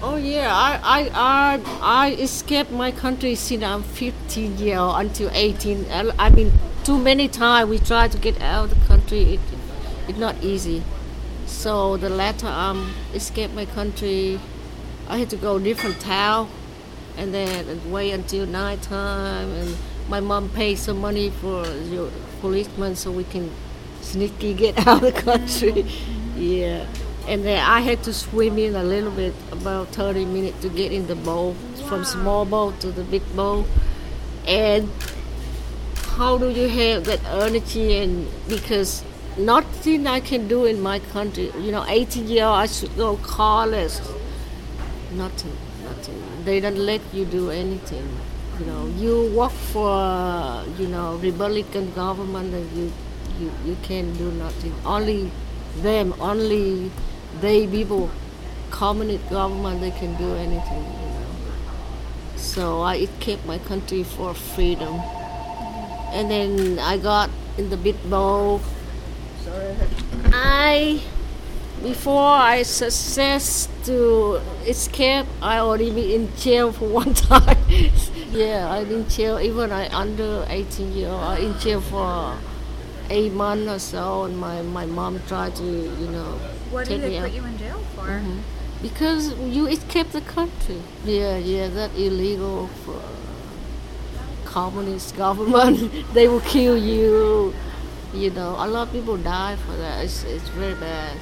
Oh 0.00 0.16
yeah, 0.16 0.54
I, 0.54 0.78
I, 0.82 1.10
I, 1.12 2.06
I 2.06 2.10
escaped 2.14 2.70
my 2.70 2.92
country 2.92 3.34
since 3.34 3.64
I'm 3.64 3.82
15 3.82 4.58
year 4.58 4.78
old 4.78 5.00
until 5.00 5.30
18. 5.32 5.86
I, 5.90 6.10
I 6.18 6.30
mean, 6.30 6.52
too 6.84 6.98
many 6.98 7.26
times 7.28 7.68
we 7.68 7.78
try 7.80 8.06
to 8.06 8.18
get 8.18 8.40
out 8.40 8.64
of 8.64 8.78
the 8.78 8.86
country. 8.86 9.34
It, 9.34 9.40
it's 10.06 10.18
not 10.18 10.36
easy. 10.42 10.84
So 11.46 11.96
the 11.96 12.10
latter 12.10 12.46
um 12.46 12.94
escaped 13.12 13.54
my 13.54 13.64
country, 13.66 14.38
I 15.08 15.18
had 15.18 15.30
to 15.30 15.36
go 15.36 15.58
different 15.58 15.98
town, 16.00 16.48
and 17.16 17.34
then 17.34 17.90
wait 17.90 18.12
until 18.12 18.46
night 18.46 18.82
time. 18.82 19.50
And 19.50 19.76
my 20.08 20.20
mom 20.20 20.48
paid 20.50 20.76
some 20.78 21.00
money 21.00 21.30
for 21.30 21.66
your 21.66 22.10
policeman 22.40 22.94
so 22.94 23.10
we 23.10 23.24
can 23.24 23.50
sneaky 24.00 24.54
get 24.54 24.78
out 24.86 25.02
of 25.02 25.14
the 25.14 25.22
country. 25.22 25.86
Yeah. 26.38 26.86
And 27.28 27.44
then 27.44 27.62
I 27.62 27.80
had 27.80 28.02
to 28.04 28.14
swim 28.14 28.56
in 28.56 28.74
a 28.74 28.82
little 28.82 29.10
bit, 29.10 29.34
about 29.52 29.88
30 29.88 30.24
minutes 30.24 30.62
to 30.62 30.70
get 30.70 30.92
in 30.92 31.06
the 31.06 31.14
boat, 31.14 31.56
from 31.86 32.02
small 32.02 32.46
boat 32.46 32.80
to 32.80 32.90
the 32.90 33.04
big 33.04 33.22
boat. 33.36 33.66
And 34.46 34.88
how 36.16 36.38
do 36.38 36.48
you 36.48 36.68
have 36.68 37.04
that 37.04 37.22
energy? 37.26 37.98
And 37.98 38.26
because 38.48 39.04
nothing 39.36 40.06
I 40.06 40.20
can 40.20 40.48
do 40.48 40.64
in 40.64 40.80
my 40.80 41.00
country, 41.00 41.52
you 41.60 41.70
know, 41.70 41.84
18 41.86 42.28
years 42.28 42.44
I 42.44 42.64
should 42.64 42.96
go 42.96 43.18
college. 43.18 43.92
Nothing, 45.12 45.56
nothing. 45.84 46.22
They 46.46 46.60
don't 46.60 46.78
let 46.78 47.02
you 47.12 47.26
do 47.26 47.50
anything. 47.50 48.08
You 48.58 48.64
know, 48.64 48.86
you 48.96 49.30
work 49.36 49.52
for, 49.52 50.64
you 50.78 50.88
know, 50.88 51.16
Republican 51.16 51.92
government 51.92 52.54
and 52.54 52.72
you, 52.72 52.90
you, 53.38 53.52
you 53.66 53.76
can 53.82 54.14
do 54.14 54.32
nothing. 54.32 54.74
Only 54.86 55.30
them, 55.82 56.14
only 56.20 56.90
they 57.40 57.66
people, 57.66 58.10
communist 58.70 59.28
government, 59.30 59.80
they 59.80 59.90
can 59.90 60.16
do 60.16 60.34
anything. 60.34 60.82
You 60.82 61.08
know. 61.08 61.26
So 62.36 62.82
I 62.82 63.06
kept 63.20 63.46
my 63.46 63.58
country 63.58 64.02
for 64.02 64.34
freedom. 64.34 65.00
And 66.12 66.30
then 66.30 66.78
I 66.78 66.96
got 66.96 67.30
in 67.56 67.70
the 67.70 67.76
big 67.76 67.96
bowl. 68.08 68.60
Sorry. 69.44 69.76
i 70.32 71.02
before 71.82 72.26
I 72.26 72.64
success 72.64 73.68
to 73.84 74.40
escape, 74.66 75.26
I 75.40 75.58
already 75.58 75.90
been 75.90 76.10
in 76.10 76.36
jail 76.36 76.72
for 76.72 76.88
one 77.02 77.14
time. 77.14 77.56
yeah, 78.30 78.68
I 78.68 78.80
in 78.80 79.08
jail 79.08 79.38
even 79.38 79.70
I 79.70 79.88
under 79.94 80.44
18 80.48 80.92
year 80.92 81.08
old. 81.08 81.22
I 81.22 81.38
in 81.38 81.58
jail 81.58 81.80
for 81.80 82.36
eight 83.10 83.32
months 83.32 83.70
or 83.70 83.78
so, 83.78 84.24
and 84.24 84.36
my, 84.36 84.62
my 84.62 84.86
mom 84.86 85.20
tried 85.28 85.54
to 85.56 85.64
you 85.64 86.08
know 86.08 86.38
What 86.70 86.86
did 86.86 87.00
they 87.02 87.20
put 87.20 87.32
you 87.32 87.44
in 87.44 87.58
jail 87.58 87.80
for? 87.94 88.02
Mhm. 88.06 88.40
Because 88.82 89.34
you 89.40 89.66
escape 89.66 90.10
the 90.12 90.20
country. 90.20 90.80
Yeah, 91.04 91.36
yeah, 91.38 91.68
that 91.68 91.90
illegal 91.96 92.68
for 92.84 93.00
communist 94.44 95.16
government. 95.16 95.90
they 96.14 96.28
will 96.28 96.40
kill 96.40 96.76
you. 96.76 97.54
You 98.14 98.30
know, 98.30 98.56
a 98.58 98.66
lot 98.66 98.88
of 98.88 98.92
people 98.92 99.16
die 99.16 99.56
for 99.56 99.76
that. 99.76 100.04
It's, 100.04 100.22
it's 100.24 100.48
very 100.50 100.74
bad. 100.74 101.16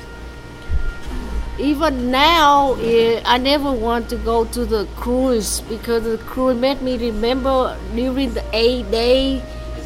Even 1.58 2.10
now, 2.10 2.74
eh, 2.74 3.22
I 3.24 3.38
never 3.38 3.72
want 3.72 4.10
to 4.10 4.16
go 4.16 4.44
to 4.44 4.66
the 4.66 4.86
cruise 4.96 5.62
because 5.62 6.04
the 6.04 6.18
cruise 6.18 6.56
made 6.60 6.82
me 6.82 6.98
remember 6.98 7.76
during 7.94 8.34
the 8.34 8.44
eight 8.52 8.90
day 8.90 9.42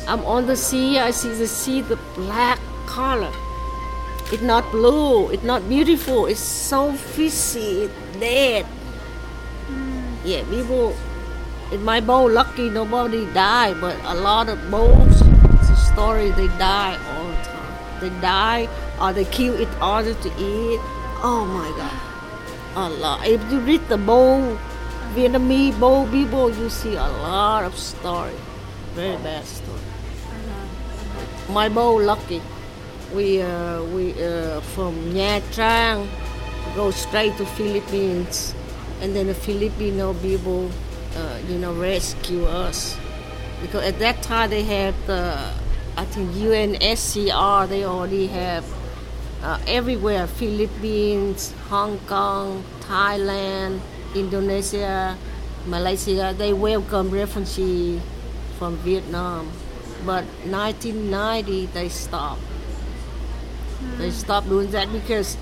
I'm 0.08 0.24
on 0.24 0.46
the 0.46 0.56
sea. 0.56 0.98
I 0.98 1.12
see 1.12 1.28
the 1.32 1.46
sea, 1.46 1.80
the 1.82 1.96
black 2.16 2.58
color. 2.86 3.32
It's 4.32 4.42
not 4.42 4.70
blue. 4.70 5.30
It's 5.30 5.42
not 5.42 5.68
beautiful. 5.68 6.26
It's 6.26 6.38
so 6.38 6.92
fishy. 6.92 7.90
It's 7.90 8.18
dead. 8.18 8.66
Yeah, 10.24 10.44
people. 10.44 10.94
In 11.72 11.82
my 11.82 12.00
boat, 12.00 12.30
lucky 12.32 12.70
nobody 12.70 13.26
died, 13.32 13.80
but 13.80 13.96
a 14.04 14.14
lot 14.14 14.48
of 14.48 14.58
boats. 14.70 15.22
It's 15.58 15.70
a 15.70 15.76
story. 15.92 16.30
They 16.30 16.46
die 16.58 16.94
all 17.14 17.26
the 17.26 17.42
time. 17.42 18.00
They 18.00 18.10
die 18.20 18.68
or 19.00 19.12
they 19.12 19.24
kill 19.24 19.60
each 19.60 19.76
other 19.80 20.14
to 20.14 20.28
eat. 20.38 20.80
Oh 21.22 21.44
my 21.44 21.68
God, 21.76 21.98
a 22.76 22.88
lot. 23.00 23.26
If 23.26 23.42
you 23.50 23.58
read 23.60 23.88
the 23.88 23.98
boat, 23.98 24.58
Vietnamese 25.14 25.78
boat 25.80 26.10
people, 26.10 26.54
you 26.54 26.70
see 26.70 26.94
a 26.94 27.10
lot 27.26 27.64
of 27.64 27.76
story. 27.76 28.34
Very 28.94 29.16
bad 29.18 29.44
story. 29.44 29.80
My 31.48 31.68
boat 31.68 32.02
lucky 32.02 32.40
we 33.14 33.42
uh, 33.42 33.82
we 33.90 34.12
uh, 34.22 34.60
from 34.74 34.94
Nha 35.12 35.40
Trang 35.50 36.06
go 36.74 36.90
straight 36.90 37.36
to 37.38 37.46
Philippines, 37.46 38.54
and 39.00 39.14
then 39.14 39.26
the 39.26 39.34
Filipino 39.34 40.14
people, 40.14 40.70
uh, 41.16 41.38
you 41.48 41.58
know, 41.58 41.74
rescue 41.74 42.44
us 42.44 42.96
because 43.60 43.82
at 43.84 43.98
that 43.98 44.22
time 44.22 44.50
they 44.50 44.62
have 44.62 44.94
the 45.06 45.36
I 45.96 46.04
think 46.04 46.30
UNHCR. 46.30 47.68
They 47.68 47.84
already 47.84 48.26
have 48.28 48.64
uh, 49.42 49.58
everywhere: 49.66 50.26
Philippines, 50.26 51.52
Hong 51.68 51.98
Kong, 52.06 52.62
Thailand, 52.86 53.80
Indonesia, 54.14 55.18
Malaysia. 55.66 56.34
They 56.36 56.52
welcome 56.52 57.10
refugees 57.10 58.00
from 58.58 58.76
Vietnam, 58.86 59.50
but 60.06 60.24
1990 60.46 61.66
they 61.74 61.88
stopped. 61.88 62.49
They 63.98 64.10
stopped 64.10 64.48
doing 64.48 64.70
that 64.70 64.90
because 64.92 65.36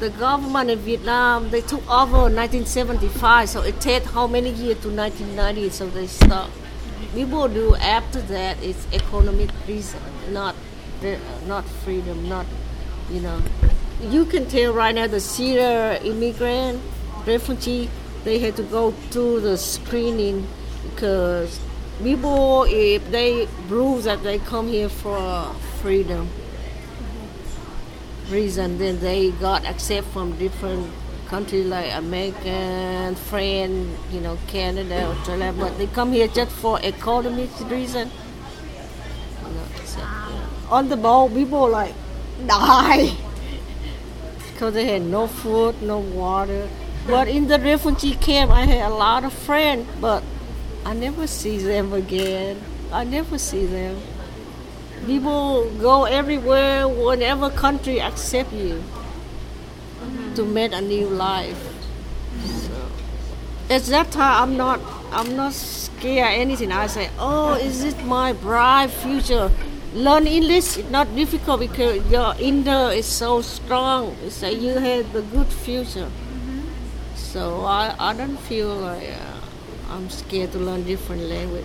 the 0.00 0.10
government 0.10 0.70
in 0.70 0.78
Vietnam 0.78 1.50
they 1.50 1.60
took 1.60 1.82
over 1.90 2.28
in 2.28 2.36
1975. 2.36 3.48
So 3.48 3.62
it 3.62 3.80
takes 3.80 4.06
how 4.10 4.26
many 4.26 4.50
years 4.50 4.80
to 4.80 4.88
1990? 4.88 5.70
So 5.70 5.86
they 5.88 6.06
stopped. 6.06 6.52
People 7.14 7.48
do 7.48 7.74
after 7.76 8.20
that. 8.22 8.62
It's 8.62 8.86
economic 8.92 9.50
reason, 9.66 10.00
not 10.30 10.54
not 11.46 11.64
freedom, 11.64 12.28
not 12.28 12.46
you 13.10 13.20
know. 13.20 13.40
You 14.00 14.24
can 14.24 14.46
tell 14.46 14.72
right 14.72 14.94
now 14.94 15.06
the 15.06 15.20
Syrian 15.20 16.02
immigrant 16.04 16.80
refugee 17.26 17.90
they 18.24 18.38
had 18.38 18.56
to 18.56 18.62
go 18.62 18.92
through 19.10 19.40
the 19.40 19.56
screening 19.56 20.46
because 20.82 21.60
people 22.02 22.64
if 22.68 23.10
they 23.10 23.46
prove 23.68 24.04
that 24.04 24.22
they 24.22 24.38
come 24.38 24.68
here 24.68 24.88
for 24.88 25.52
freedom 25.82 26.28
reason 28.30 28.78
then 28.78 28.98
they 29.00 29.30
got 29.32 29.64
accept 29.66 30.06
from 30.08 30.36
different 30.38 30.90
countries 31.30 31.66
like 31.66 31.92
American, 31.94 33.14
France, 33.14 33.88
you 34.10 34.20
know, 34.20 34.36
Canada, 34.48 35.04
Australia, 35.04 35.54
but 35.56 35.78
they 35.78 35.86
come 35.86 36.12
here 36.12 36.26
just 36.26 36.50
for 36.50 36.80
economic 36.82 37.50
reason. 37.70 38.10
You 39.46 39.54
know, 39.54 39.64
so, 39.84 40.00
yeah. 40.00 40.46
On 40.70 40.88
the 40.88 40.96
boat, 40.96 41.32
people 41.32 41.68
like 41.68 41.94
die 42.46 43.14
because 44.52 44.74
they 44.74 44.86
had 44.86 45.02
no 45.02 45.28
food, 45.28 45.80
no 45.82 45.98
water. 45.98 46.68
But 47.06 47.28
in 47.28 47.46
the 47.46 47.58
refugee 47.58 48.16
camp, 48.16 48.50
I 48.50 48.64
had 48.64 48.90
a 48.90 48.94
lot 48.94 49.24
of 49.24 49.32
friends, 49.32 49.86
but 50.00 50.24
I 50.84 50.94
never 50.94 51.26
see 51.28 51.58
them 51.58 51.92
again. 51.92 52.60
I 52.92 53.04
never 53.04 53.38
see 53.38 53.66
them. 53.66 53.96
People 55.06 55.70
go 55.80 56.04
everywhere, 56.04 56.86
whatever 56.86 57.50
country 57.50 58.00
accept 58.00 58.52
you 58.52 58.82
to 60.34 60.44
make 60.44 60.72
a 60.72 60.80
new 60.80 61.08
life. 61.08 61.58
So, 62.44 62.90
at 63.74 63.82
that 63.84 64.10
time, 64.10 64.42
I'm 64.42 64.56
not, 64.56 64.80
I'm 65.10 65.36
not 65.36 65.52
scared 65.54 66.34
anything. 66.34 66.70
I 66.72 66.86
say, 66.86 67.10
oh, 67.18 67.54
is 67.54 67.82
it 67.82 68.04
my 68.04 68.32
bright 68.32 68.90
future? 68.90 69.50
Learn 69.94 70.26
English 70.26 70.76
is 70.76 70.90
not 70.90 71.14
difficult 71.16 71.60
because 71.60 72.04
your 72.10 72.34
inner 72.38 72.92
is 72.92 73.06
so 73.06 73.42
strong. 73.42 74.16
Like 74.40 74.60
you 74.60 74.74
have 74.74 75.12
the 75.12 75.22
good 75.22 75.48
future. 75.48 76.10
So 77.16 77.64
I, 77.64 77.94
I 77.98 78.12
don't 78.14 78.36
feel 78.36 78.74
like 78.76 79.08
uh, 79.08 79.40
I'm 79.90 80.08
scared 80.10 80.52
to 80.52 80.58
learn 80.58 80.84
different 80.84 81.22
language. 81.22 81.64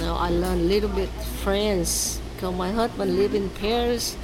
Now 0.00 0.16
I 0.16 0.28
learn 0.30 0.60
a 0.60 0.62
little 0.62 0.90
bit 0.90 1.08
French 1.42 2.18
because 2.34 2.54
my 2.54 2.70
husband 2.72 3.16
live 3.16 3.34
in 3.34 3.50
Paris. 3.50 4.16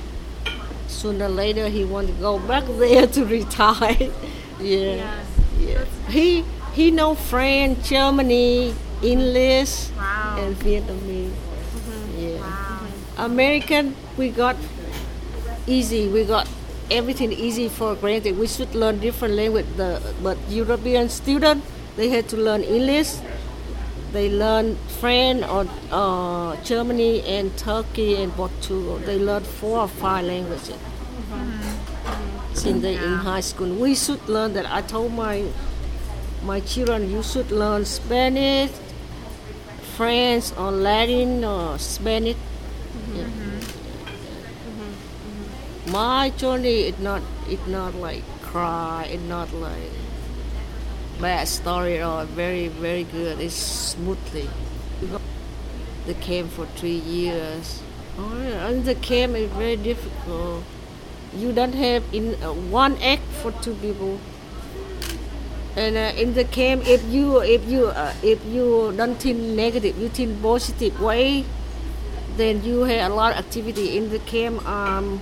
Sooner 0.88 1.26
or 1.26 1.28
later 1.28 1.68
he 1.68 1.84
want 1.84 2.08
to 2.08 2.12
go 2.14 2.38
back 2.38 2.64
there 2.78 3.06
to 3.06 3.24
retire. 3.24 4.10
yeah, 4.60 5.22
yeah. 5.58 5.84
He 6.08 6.44
he 6.74 6.90
know 6.90 7.14
French, 7.14 7.84
Germany, 7.88 8.74
English, 9.02 9.88
Wow. 9.96 10.36
and 10.38 10.56
Vietnamese. 10.56 11.30
Mm-hmm. 11.30 12.18
Yeah. 12.18 13.24
American 13.24 13.94
we 14.16 14.30
got 14.30 14.56
easy. 15.66 16.08
We 16.08 16.24
got 16.24 16.48
everything 16.90 17.32
easy 17.32 17.68
for 17.68 17.94
granted. 17.94 18.38
We 18.38 18.46
should 18.46 18.74
learn 18.74 18.98
different 18.98 19.34
language. 19.34 19.66
The 19.76 20.00
but 20.22 20.38
European 20.48 21.08
student 21.08 21.62
they 21.96 22.08
had 22.08 22.28
to 22.30 22.36
learn 22.36 22.62
English. 22.62 23.14
They 24.12 24.28
learn 24.28 24.76
French 24.98 25.44
or 25.46 25.66
uh, 25.92 26.56
Germany 26.64 27.22
and 27.22 27.56
Turkey 27.56 28.16
and 28.16 28.32
Portugal. 28.32 28.98
They 28.98 29.18
learn 29.18 29.44
four 29.44 29.78
or 29.80 29.88
five 29.88 30.24
languages 30.24 30.76
since 32.54 32.82
they 32.82 32.96
in 32.96 33.14
high 33.14 33.40
school. 33.40 33.72
We 33.74 33.94
should 33.94 34.28
learn 34.28 34.52
that. 34.54 34.66
I 34.70 34.82
told 34.82 35.12
my 35.12 35.46
my 36.42 36.60
children, 36.60 37.10
you 37.10 37.22
should 37.22 37.50
learn 37.50 37.84
Spanish, 37.84 38.70
French, 39.96 40.52
or 40.56 40.70
Latin, 40.72 41.44
or 41.44 41.78
Spanish. 41.78 42.36
Mm-hmm. 42.36 43.16
Yeah. 43.16 43.24
Mm-hmm. 44.66 45.92
My 45.92 46.30
journey 46.30 46.88
is 46.90 46.98
not 46.98 47.22
it's 47.48 47.66
not 47.66 47.94
like 47.94 48.24
cry, 48.42 49.04
it's 49.10 49.22
not 49.22 49.52
like 49.52 49.99
bad 51.20 51.48
story 51.48 52.02
or 52.02 52.24
very 52.24 52.68
very 52.68 53.04
good. 53.04 53.40
It's 53.40 53.54
smoothly. 53.54 54.48
The 56.06 56.14
camp 56.14 56.50
for 56.50 56.66
three 56.76 56.96
years. 56.96 57.82
Oh, 58.18 58.34
and 58.34 58.84
the 58.84 58.94
camp 58.94 59.34
is 59.36 59.50
very 59.52 59.76
difficult. 59.76 60.64
You 61.36 61.52
don't 61.52 61.74
have 61.74 62.02
in 62.12 62.34
uh, 62.42 62.52
one 62.52 62.96
egg 62.98 63.20
for 63.42 63.52
two 63.62 63.74
people. 63.74 64.18
And 65.76 65.96
uh, 65.96 66.12
in 66.18 66.34
the 66.34 66.44
camp, 66.44 66.88
if 66.88 67.04
you 67.04 67.40
if 67.40 67.62
you 67.68 67.86
uh, 67.86 68.12
if 68.22 68.44
you 68.46 68.92
don't 68.96 69.14
think 69.16 69.38
negative, 69.38 69.96
you 69.98 70.08
think 70.08 70.42
positive 70.42 71.00
way, 71.00 71.44
then 72.36 72.64
you 72.64 72.82
have 72.82 73.12
a 73.12 73.14
lot 73.14 73.32
of 73.32 73.38
activity 73.38 73.96
in 73.96 74.10
the 74.10 74.18
camp. 74.20 74.66
Um, 74.66 75.20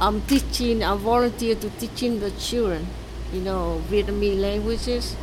I'm 0.00 0.22
teaching. 0.22 0.84
I 0.84 0.94
volunteer 0.94 1.56
to 1.56 1.68
teaching 1.82 2.20
the 2.20 2.30
children, 2.38 2.86
you 3.32 3.40
know, 3.40 3.82
Vietnamese 3.88 4.40
languages, 4.40 5.16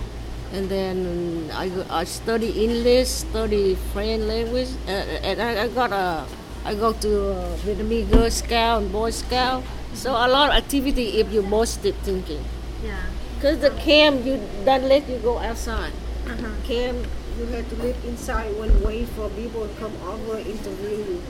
and 0.54 0.70
then 0.70 1.50
I, 1.54 1.72
I 1.90 2.04
study 2.06 2.64
English, 2.64 3.08
study 3.10 3.76
French 3.94 4.24
language, 4.24 4.70
uh, 4.88 5.26
and 5.26 5.42
I, 5.42 5.64
I 5.64 5.68
got 5.68 5.92
a 5.92 6.26
I 6.68 6.76
go 6.76 6.92
to 6.92 7.32
uh, 7.32 7.58
Vietnamese 7.64 8.12
Girl 8.12 8.30
Scout 8.30 8.82
and 8.84 8.92
Boy 8.92 9.12
Scout. 9.12 9.64
So 9.94 10.12
a 10.12 10.28
lot 10.28 10.50
of 10.50 10.56
activity 10.56 11.20
if 11.20 11.32
you're 11.32 11.44
positive 11.44 11.96
thinking. 12.04 12.44
Yeah. 12.84 13.00
Cause 13.42 13.60
the 13.60 13.72
camp 13.72 14.26
you 14.26 14.42
don't 14.66 14.84
let 14.84 15.08
you 15.08 15.18
go 15.20 15.38
outside. 15.40 15.94
Uh-huh. 16.28 16.52
Camp 16.66 17.08
you 17.40 17.46
have 17.46 17.70
to 17.70 17.76
live 17.78 17.96
inside 18.06 18.50
when 18.60 18.84
wait 18.84 19.08
for 19.10 19.30
people 19.30 19.68
to 19.68 19.74
come 19.76 19.94
over 20.04 20.40
interview 20.40 20.98
you. 20.98 21.22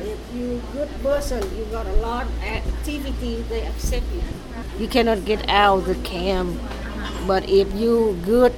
If 0.00 0.18
you 0.34 0.62
good 0.72 0.88
person, 1.02 1.42
you 1.56 1.64
got 1.66 1.86
a 1.86 1.92
lot 2.00 2.24
of 2.26 2.42
activity, 2.42 3.42
they 3.48 3.66
accept 3.66 4.06
you. 4.12 4.22
You 4.78 4.88
cannot 4.88 5.24
get 5.24 5.48
out 5.48 5.78
of 5.78 5.86
the 5.86 5.94
camp, 5.96 6.60
but 7.26 7.48
if 7.48 7.72
you 7.74 8.18
good, 8.24 8.54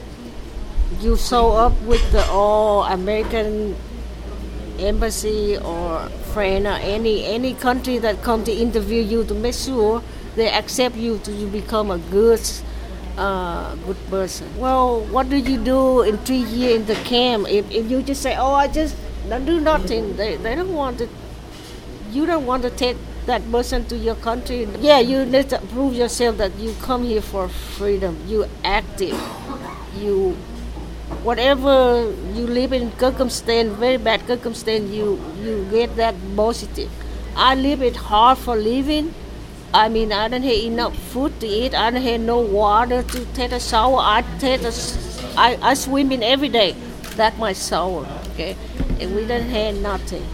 you 1.01 1.17
show 1.17 1.53
up 1.53 1.73
with 1.83 2.03
the 2.13 2.25
all 2.31 2.85
American 2.85 3.77
embassy 4.79 5.59
or 5.59 6.09
friend 6.33 6.67
or 6.67 6.79
any 6.81 7.25
any 7.25 7.55
country 7.55 7.99
that 7.99 8.23
come 8.23 8.45
to 8.45 8.53
interview 8.53 9.03
you 9.03 9.25
to 9.25 9.35
make 9.35 9.55
sure 9.55 10.03
they 10.35 10.51
accept 10.51 10.97
you 10.97 11.19
to 11.19 11.31
you 11.33 11.47
become 11.47 11.91
a 11.91 11.99
good 12.11 12.41
uh, 13.17 13.75
good 13.87 13.97
person. 14.09 14.49
Well, 14.59 15.01
what 15.13 15.29
do 15.29 15.37
you 15.37 15.59
do 15.63 16.03
in 16.03 16.19
three 16.19 16.45
years 16.45 16.81
in 16.81 16.87
the 16.87 16.95
camp? 17.05 17.49
If, 17.49 17.71
if 17.71 17.91
you 17.91 18.03
just 18.03 18.23
say, 18.23 18.37
oh, 18.37 18.55
I 18.55 18.69
just 18.69 18.97
don't 19.29 19.45
do 19.45 19.61
nothing, 19.61 20.17
they, 20.17 20.37
they 20.37 20.55
don't 20.55 20.73
want 20.73 20.99
to, 20.99 21.09
you 22.13 22.27
don't 22.27 22.47
want 22.47 22.63
to 22.63 22.71
take 22.71 22.97
that 23.27 23.43
person 23.51 23.85
to 23.87 23.97
your 23.97 24.15
country. 24.17 24.69
Yeah, 24.81 24.99
you 24.99 25.25
need 25.25 25.49
to 25.51 25.59
prove 25.59 25.95
yourself 25.95 26.37
that 26.39 26.55
you 26.59 26.75
come 26.83 27.05
here 27.05 27.23
for 27.23 27.49
freedom. 27.49 28.19
You 28.27 28.47
active. 28.65 29.19
You, 29.97 30.33
whatever 31.23 32.13
you 32.35 32.47
live 32.47 32.73
in 32.73 32.97
circumstance, 32.99 33.73
very 33.79 33.97
bad 33.97 34.27
circumstance, 34.27 34.91
you, 34.91 35.21
you 35.41 35.67
get 35.71 35.97
that 35.97 36.15
positive. 36.37 36.91
I 37.37 37.55
live 37.55 37.83
it 37.83 37.97
hard 37.97 38.39
for 38.39 38.57
living. 38.57 39.15
I 39.73 39.89
mean, 39.89 40.13
I 40.13 40.29
don't 40.29 40.43
have 40.43 40.53
enough 40.53 40.97
food 40.97 41.41
to 41.41 41.47
eat. 41.47 41.75
I 41.75 41.91
don't 41.91 42.03
have 42.03 42.21
no 42.21 42.41
water 42.41 43.03
to 43.03 43.25
take 43.33 43.53
a 43.53 43.61
shower. 43.61 43.99
I 43.99 44.23
take 44.39 44.63
a, 44.63 44.73
I, 45.37 45.59
I 45.63 45.75
swim 45.75 46.13
in 46.13 46.23
every 46.23 46.51
day. 46.51 46.77
That's 47.17 47.39
my 47.39 47.55
shower, 47.55 48.07
okay? 48.33 48.57
And 49.01 49.15
we 49.15 49.25
don't 49.27 49.49
have 49.49 49.77
nothing. 49.77 50.27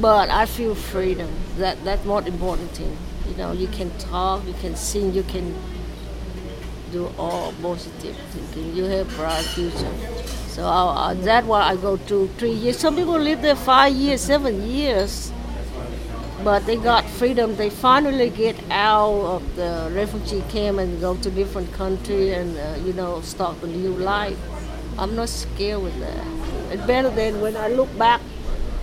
But 0.00 0.28
I 0.30 0.46
feel 0.46 0.74
freedom. 0.74 1.30
That 1.58 1.82
that's 1.84 2.04
more 2.04 2.22
important 2.26 2.70
thing. 2.72 2.96
You 3.28 3.36
know, 3.36 3.52
you 3.52 3.68
can 3.68 3.90
talk, 3.98 4.46
you 4.46 4.54
can 4.54 4.76
sing, 4.76 5.12
you 5.14 5.22
can 5.22 5.54
do 6.92 7.10
all 7.18 7.52
positive 7.62 8.16
thinking. 8.30 8.76
You 8.76 8.84
have 8.84 9.08
bright 9.16 9.44
future. 9.44 9.94
So 10.48 10.64
uh, 10.64 11.14
that's 11.14 11.46
why 11.46 11.62
I 11.62 11.76
go 11.76 11.96
to 11.96 12.28
three 12.38 12.52
years. 12.52 12.78
Some 12.78 12.96
people 12.96 13.18
live 13.18 13.42
there 13.42 13.56
five 13.56 13.92
years, 13.92 14.20
seven 14.20 14.62
years 14.68 15.32
but 16.46 16.64
they 16.64 16.76
got 16.76 17.04
freedom. 17.04 17.56
They 17.56 17.70
finally 17.70 18.30
get 18.30 18.56
out 18.70 19.20
of 19.34 19.56
the 19.56 19.90
refugee 19.92 20.44
camp 20.48 20.78
and 20.78 21.00
go 21.00 21.16
to 21.16 21.28
different 21.28 21.72
country 21.72 22.34
and 22.34 22.56
uh, 22.56 22.76
you 22.84 22.92
know 22.92 23.20
start 23.22 23.60
a 23.64 23.66
new 23.66 23.90
life. 23.90 24.38
I'm 24.96 25.16
not 25.16 25.28
scared 25.28 25.82
with 25.82 25.98
that. 25.98 26.26
It's 26.70 26.86
better 26.86 27.10
than 27.10 27.40
when 27.40 27.56
I 27.56 27.66
look 27.66 27.90
back. 27.98 28.20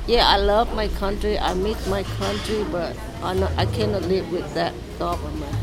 Yeah, 0.05 0.27
I 0.27 0.37
love 0.37 0.73
my 0.75 0.87
country. 0.89 1.39
I 1.39 1.53
miss 1.53 1.87
my 1.87 2.03
country, 2.03 2.63
but 2.71 2.95
I 3.23 3.31
I 3.57 3.65
cannot 3.67 4.03
live 4.03 4.31
with 4.31 4.53
that 4.53 4.73
government. 4.99 5.55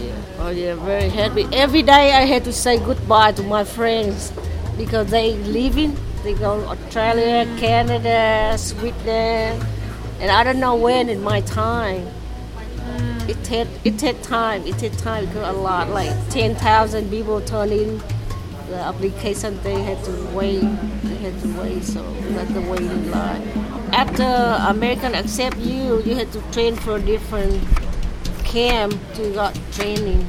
Yeah. 0.00 0.40
Oh 0.40 0.50
yeah, 0.50 0.74
very 0.74 1.08
happy. 1.08 1.46
Every 1.52 1.82
day 1.82 2.12
I 2.12 2.24
had 2.24 2.44
to 2.44 2.52
say 2.52 2.78
goodbye 2.78 3.32
to 3.32 3.42
my 3.42 3.64
friends 3.64 4.32
because 4.76 5.10
they 5.10 5.34
leaving. 5.34 5.96
They 6.24 6.34
go 6.34 6.64
Australia, 6.66 7.44
Canada, 7.58 8.56
Sweden 8.58 9.64
and 10.20 10.30
I 10.30 10.42
don't 10.42 10.58
know 10.58 10.74
when 10.74 11.08
in 11.08 11.22
my 11.22 11.40
time. 11.42 12.06
It 13.28 13.42
take 13.44 13.68
it 13.84 13.98
take 13.98 14.22
time. 14.22 14.66
It 14.66 14.78
take 14.78 14.96
time 14.96 15.26
because 15.26 15.54
a 15.54 15.58
lot 15.58 15.90
like 15.90 16.10
ten 16.30 16.54
thousand 16.56 17.10
people 17.10 17.40
turn 17.42 17.70
in 17.70 18.02
the 18.68 18.76
application. 18.76 19.60
They 19.62 19.82
had 19.82 20.02
to 20.04 20.12
wait. 20.34 20.60
They 21.04 21.16
had 21.16 21.40
to 21.40 21.48
wait. 21.60 21.84
So 21.84 22.02
that's 22.36 22.52
the 22.52 22.60
waiting 22.62 23.10
line. 23.10 23.42
After 23.92 24.24
American 24.68 25.14
accept 25.14 25.56
you, 25.58 26.02
you 26.02 26.14
had 26.14 26.30
to 26.32 26.40
train 26.52 26.76
for 26.76 26.98
different 26.98 27.62
camp 28.44 28.94
to 29.14 29.32
got 29.32 29.58
training. 29.72 30.26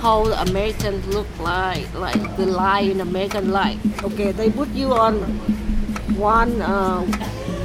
How 0.00 0.24
Americans 0.48 1.06
look 1.08 1.28
like, 1.40 1.92
like 1.94 2.36
the 2.36 2.46
line 2.46 2.90
in 2.90 3.00
American 3.00 3.50
life. 3.50 3.80
Okay, 4.04 4.32
they 4.32 4.50
put 4.50 4.68
you 4.70 4.94
on 4.94 5.20
one. 6.16 6.60
Uh, 6.60 7.04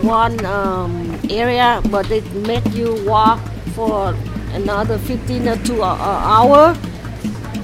one 0.03 0.45
um, 0.45 1.17
area, 1.29 1.81
but 1.89 2.11
it 2.11 2.25
make 2.45 2.65
you 2.73 3.01
walk 3.07 3.39
for 3.73 4.13
another 4.51 4.97
15 4.97 5.47
or 5.47 5.55
two 5.63 5.81
hour 5.81 6.75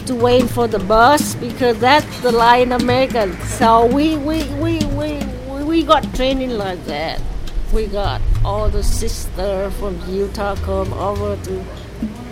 to 0.10 0.16
wait 0.16 0.50
for 0.50 0.68
the 0.68 0.80
bus 0.80 1.36
because 1.36 1.78
that's 1.78 2.20
the 2.22 2.32
line 2.32 2.72
American. 2.72 3.32
So 3.42 3.86
we 3.86 4.18
we, 4.18 4.44
we, 4.56 4.80
we, 4.98 5.20
we 5.64 5.84
got 5.84 6.02
training 6.16 6.58
like 6.58 6.84
that. 6.86 7.22
We 7.72 7.86
got 7.86 8.20
all 8.44 8.70
the 8.70 8.82
sisters 8.82 9.72
from 9.76 10.02
Utah 10.10 10.56
come 10.56 10.92
over 10.94 11.38
to 11.44 11.64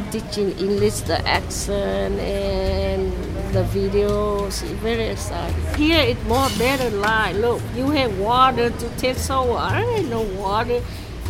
teaching 0.09 0.57
English, 0.57 1.01
the 1.01 1.21
accent 1.27 2.17
and 2.19 3.13
the 3.53 3.61
videos. 3.65 4.63
It's 4.63 4.81
very 4.81 5.09
exciting. 5.09 5.61
Here 5.75 6.01
it's 6.01 6.23
more 6.23 6.49
better 6.57 6.89
life. 6.89 7.35
Look, 7.37 7.61
you 7.75 7.91
have 7.91 8.17
water 8.17 8.71
to 8.71 8.89
take 8.97 9.17
so 9.17 9.51
I 9.53 9.83
ain't 9.83 10.09
no 10.09 10.21
water. 10.21 10.81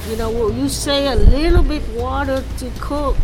You 0.07 0.15
know, 0.15 0.49
you 0.51 0.69
say 0.69 1.07
a 1.07 1.15
little 1.15 1.63
bit 1.63 1.83
water 1.89 2.41
to 2.59 2.71
cook. 2.79 3.17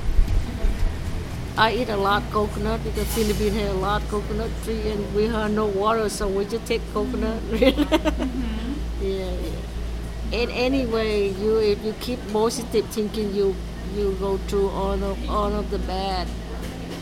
I 1.56 1.74
eat 1.74 1.90
a 1.90 1.98
lot 1.98 2.24
coconut 2.32 2.84
because 2.84 3.08
Philippines 3.14 3.56
have 3.58 3.76
a 3.76 3.80
lot 3.80 4.02
coconut 4.10 4.50
tree 4.64 4.90
and 4.90 5.16
we 5.16 5.28
have 5.28 5.52
no 5.52 5.68
water, 5.68 6.10
so 6.10 6.28
we 6.28 6.46
just 6.46 6.66
take 6.66 6.82
coconut. 6.94 7.40
mm-hmm. 7.52 8.74
Yeah, 9.04 9.32
yeah. 9.32 10.42
And 10.42 10.52
anyway, 10.52 11.30
you 11.30 11.58
if 11.60 11.84
you 11.84 11.94
keep 12.00 12.20
positive 12.32 12.86
thinking, 12.88 13.36
you 13.36 13.56
you 13.94 14.16
go 14.20 14.38
through 14.38 14.70
all 14.70 15.04
of 15.04 15.30
all 15.30 15.54
of 15.54 15.70
the 15.70 15.80
bad 15.80 16.28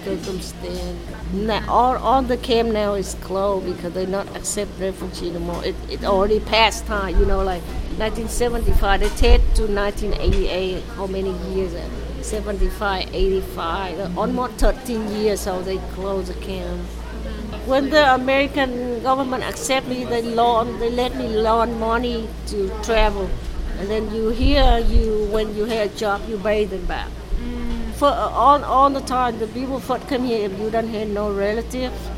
circumstance. 0.04 1.00
Now, 1.34 1.64
all, 1.70 1.96
all 1.98 2.22
the 2.22 2.38
camp 2.38 2.74
now 2.74 2.96
is 2.96 3.16
closed 3.22 3.66
because 3.66 3.94
they 3.94 4.06
not 4.06 4.36
accept 4.36 4.72
refugee 4.80 5.30
anymore. 5.30 5.64
It, 5.64 5.76
it 5.90 6.04
already 6.04 6.40
passed 6.42 6.86
time, 6.88 7.18
you 7.18 7.26
know, 7.26 7.44
like 7.44 7.62
1975. 7.98 9.00
They 9.00 9.10
take 9.10 9.42
to 9.56 9.68
1988. 9.68 10.84
How 10.96 11.08
many 11.08 11.32
years? 11.54 11.74
75, 12.24 13.14
85, 13.14 14.18
almost 14.18 14.54
13 14.54 15.08
years. 15.16 15.42
So 15.42 15.62
they 15.62 15.78
close 15.94 16.28
the 16.28 16.34
camp. 16.46 16.82
When 17.66 17.90
the 17.90 18.14
American 18.16 19.04
government 19.04 19.44
accept 19.44 19.88
me, 19.88 20.04
they 20.04 20.22
loan, 20.22 20.80
they 20.80 20.90
let 20.90 21.16
me 21.16 21.28
loan 21.28 21.80
money 21.80 22.28
to 22.48 22.70
travel, 22.82 23.30
and 23.78 23.90
then 23.90 24.14
you 24.14 24.30
hear 24.30 24.80
you 24.80 25.28
when 25.32 25.56
you 25.56 25.66
have 25.66 25.94
a 25.94 25.98
job, 25.98 26.22
you 26.28 26.38
pay 26.40 26.66
them 26.66 26.86
back 26.86 27.10
for 28.02 28.10
all, 28.10 28.64
all 28.64 28.90
the 28.90 29.02
time 29.02 29.38
the 29.38 29.46
people 29.46 29.80
first 29.80 30.08
come 30.08 30.24
here 30.26 30.50
if 30.50 30.60
you 30.60 30.72
don't 30.72 30.88
have 30.88 31.08
no 31.10 31.32
relatives 31.32 32.10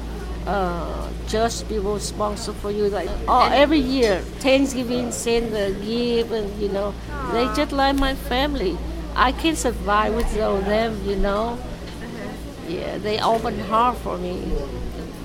uh, 0.48 1.10
just 1.28 1.68
people 1.68 2.00
sponsor 2.00 2.54
for 2.54 2.72
you 2.72 2.88
like 2.88 3.10
oh 3.28 3.50
every 3.52 3.80
year 3.80 4.22
Thanksgiving 4.40 5.12
send 5.12 5.52
the 5.54 5.76
gift 5.84 6.32
and 6.32 6.62
you 6.62 6.70
know 6.70 6.94
Aww. 7.10 7.34
they 7.34 7.46
just 7.54 7.74
like 7.74 7.98
my 7.98 8.16
family 8.16 8.78
I 9.16 9.32
can 9.32 9.56
survive 9.56 10.16
without 10.16 10.66
them 10.66 11.04
you 11.06 11.16
know 11.16 11.54
uh-huh. 11.54 12.68
yeah 12.68 12.98
they 12.98 13.20
open 13.20 13.60
heart 13.60 13.98
for 13.98 14.18
me 14.18 14.52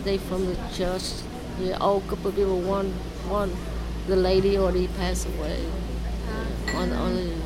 they 0.04 0.18
from 0.18 0.46
the 0.46 0.56
church 0.74 1.04
yeah 1.58 1.78
old 1.80 2.06
couple 2.08 2.32
people 2.32 2.60
one 2.60 2.92
one 3.28 3.56
the 4.06 4.16
lady 4.16 4.56
already 4.56 4.88
passed 4.88 5.26
away 5.26 5.64
on, 6.74 6.92
on 6.92 7.14
the, 7.14 7.38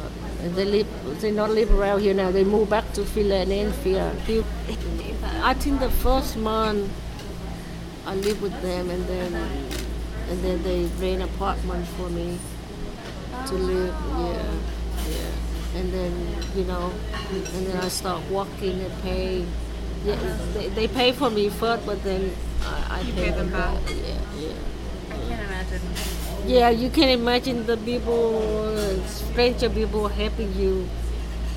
they 0.43 0.65
live, 0.65 1.21
they 1.21 1.31
not 1.31 1.51
live 1.51 1.71
around 1.73 2.01
here 2.01 2.15
now. 2.15 2.33
They 2.33 2.43
move 2.43 2.69
back 2.69 2.93
to 2.95 3.05
Philadelphia. 3.05 4.13
I 5.43 5.55
think 5.55 5.79
the 5.79 5.91
first 5.91 6.37
month 6.37 6.91
I 8.07 8.17
lived 8.17 8.43
with 8.43 8.61
them, 8.61 8.91
and 8.91 9.07
then 9.07 9.35
and 9.35 10.43
then 10.43 10.63
they 10.65 10.87
rent 11.01 11.23
apartment 11.23 11.87
for 11.89 12.09
me 12.11 12.39
to 13.47 13.55
oh, 13.55 13.57
live. 13.57 13.95
Yeah, 14.19 14.33
yeah. 14.33 14.62
And 15.75 15.93
then 15.93 16.13
you 16.55 16.65
know, 16.65 16.93
and 17.31 17.67
then 17.67 17.77
I 17.79 17.89
start 17.89 18.23
working 18.31 18.81
and 18.81 19.03
pay. 19.03 19.45
Yeah, 20.05 20.17
they, 20.55 20.69
they 20.69 20.89
pay 20.89 21.13
for 21.13 21.31
me 21.31 21.49
first, 21.49 21.87
but 21.87 22.03
then 22.03 22.35
I, 22.65 22.99
I 22.99 23.03
pay, 23.05 23.13
pay 23.13 23.31
them 23.31 23.51
back. 23.51 23.79
Yeah, 23.89 24.19
yeah. 24.37 24.53
I 25.11 25.15
can't 25.15 25.41
imagine. 25.43 25.81
Yeah, 26.47 26.71
you 26.71 26.91
can 26.91 27.09
imagine 27.09 27.67
the 27.67 27.77
people, 27.77 29.01
stranger 29.07 29.71
people 29.71 30.09
helping 30.09 30.53
you. 30.57 30.89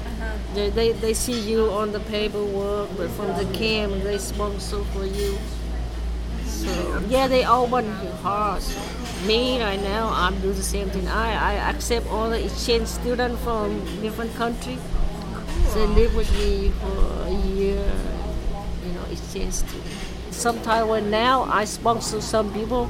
Uh-huh. 0.06 0.38
They, 0.54 0.70
they, 0.70 0.92
they 0.92 1.14
see 1.16 1.40
you 1.40 1.72
on 1.72 1.92
the 1.92 2.02
paperwork, 2.02 2.90
but 2.96 3.10
from 3.12 3.36
the 3.36 3.52
camp 3.58 4.04
they 4.04 4.20
sponsor 4.20 4.84
for 4.94 5.06
you. 5.06 5.40
So 6.46 7.04
yeah, 7.10 7.28
they 7.28 7.46
open 7.46 7.86
your 8.04 8.14
hearts. 8.22 8.76
Me 9.26 9.60
right 9.60 9.82
now, 9.82 10.10
I'm 10.14 10.40
doing 10.40 10.56
the 10.56 10.62
same 10.62 10.90
thing. 10.92 11.08
I, 11.08 11.54
I 11.54 11.54
accept 11.72 12.06
all 12.08 12.30
the 12.30 12.46
exchange 12.46 12.88
students 12.88 13.42
from 13.44 13.84
different 14.00 14.36
countries. 14.36 14.80
They 15.74 15.88
live 15.88 16.16
with 16.16 16.32
me 16.38 16.70
for 16.70 17.26
a 17.26 17.32
year, 17.32 17.92
you 18.86 18.92
know, 18.94 19.04
exchange 19.12 19.54
student. 19.54 19.84
Sometimes 20.30 20.88
when 20.88 21.10
now 21.10 21.44
I 21.44 21.66
sponsor 21.66 22.22
some 22.22 22.54
people, 22.54 22.90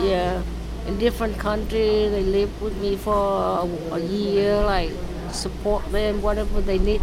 yeah, 0.00 0.40
in 0.86 0.98
different 0.98 1.36
countries. 1.38 2.12
They 2.12 2.22
live 2.22 2.62
with 2.62 2.76
me 2.76 2.96
for 2.96 3.12
a, 3.12 3.94
a 3.94 3.98
year, 3.98 4.62
like 4.62 4.92
support 5.32 5.84
them 5.90 6.22
whatever 6.22 6.60
they 6.60 6.78
need. 6.78 7.02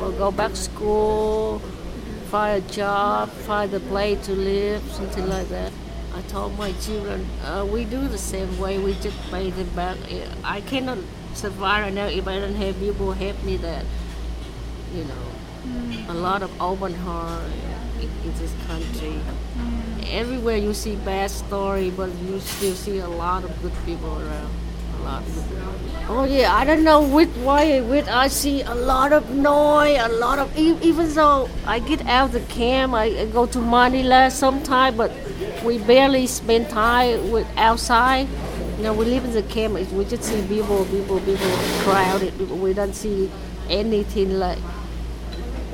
Or 0.00 0.12
go 0.12 0.30
back 0.30 0.52
to 0.52 0.56
school, 0.56 1.58
find 2.30 2.64
a 2.64 2.66
job, 2.72 3.28
find 3.28 3.72
a 3.74 3.80
place 3.80 4.24
to 4.26 4.32
live, 4.32 4.82
something 4.92 5.28
like 5.28 5.48
that. 5.50 5.72
I 6.18 6.22
told 6.22 6.58
my 6.58 6.72
children, 6.72 7.24
uh, 7.44 7.64
we 7.64 7.84
do 7.84 8.08
the 8.08 8.18
same 8.18 8.58
way. 8.58 8.76
We 8.76 8.94
just 8.94 9.16
pay 9.30 9.50
them 9.52 9.68
back. 9.76 9.96
I 10.42 10.60
cannot 10.62 10.98
survive 11.34 11.84
right 11.84 11.94
now 11.94 12.06
if 12.06 12.26
I 12.26 12.40
don't 12.40 12.56
have 12.56 12.76
people 12.80 13.12
help 13.12 13.40
me. 13.44 13.56
That 13.56 13.84
you 14.92 15.04
know, 15.04 15.26
a 16.08 16.14
lot 16.14 16.42
of 16.42 16.50
open 16.60 16.92
heart 16.92 17.44
in, 18.00 18.10
in 18.24 18.34
this 18.36 18.52
country. 18.66 19.20
Everywhere 20.10 20.56
you 20.56 20.74
see 20.74 20.96
bad 20.96 21.30
story, 21.30 21.90
but 21.90 22.10
you 22.26 22.40
still 22.40 22.74
see 22.74 22.98
a 22.98 23.08
lot 23.08 23.44
of 23.44 23.62
good 23.62 23.76
people 23.86 24.10
around. 24.10 24.50
A 24.98 25.02
lot 25.04 25.22
of 25.22 25.34
good 25.36 25.44
people. 25.50 26.16
Oh 26.16 26.24
yeah, 26.24 26.52
I 26.52 26.64
don't 26.64 26.82
know 26.82 27.00
which 27.00 27.34
way 27.36 27.80
which 27.80 28.08
I 28.08 28.26
see 28.26 28.62
a 28.62 28.74
lot 28.74 29.12
of 29.12 29.30
noise, 29.30 30.00
a 30.00 30.08
lot 30.08 30.40
of 30.40 30.58
even 30.58 31.14
though 31.14 31.48
I 31.64 31.78
get 31.78 32.04
out 32.06 32.26
of 32.26 32.32
the 32.32 32.40
camp, 32.52 32.94
I, 32.94 33.04
I 33.04 33.26
go 33.26 33.46
to 33.46 33.60
Manila 33.60 34.30
sometime, 34.32 34.96
but 34.96 35.12
we 35.64 35.78
barely 35.78 36.26
spend 36.26 36.68
time 36.68 37.30
with 37.30 37.46
outside. 37.56 38.28
You 38.76 38.84
know, 38.84 38.94
we 38.94 39.04
live 39.06 39.24
in 39.24 39.32
the 39.32 39.42
camp. 39.42 39.74
We 39.92 40.04
just 40.04 40.24
see 40.24 40.40
people, 40.46 40.84
people, 40.86 41.20
people 41.20 41.50
crowded. 41.82 42.50
We 42.50 42.72
don't 42.72 42.94
see 42.94 43.30
anything 43.68 44.38
like 44.38 44.58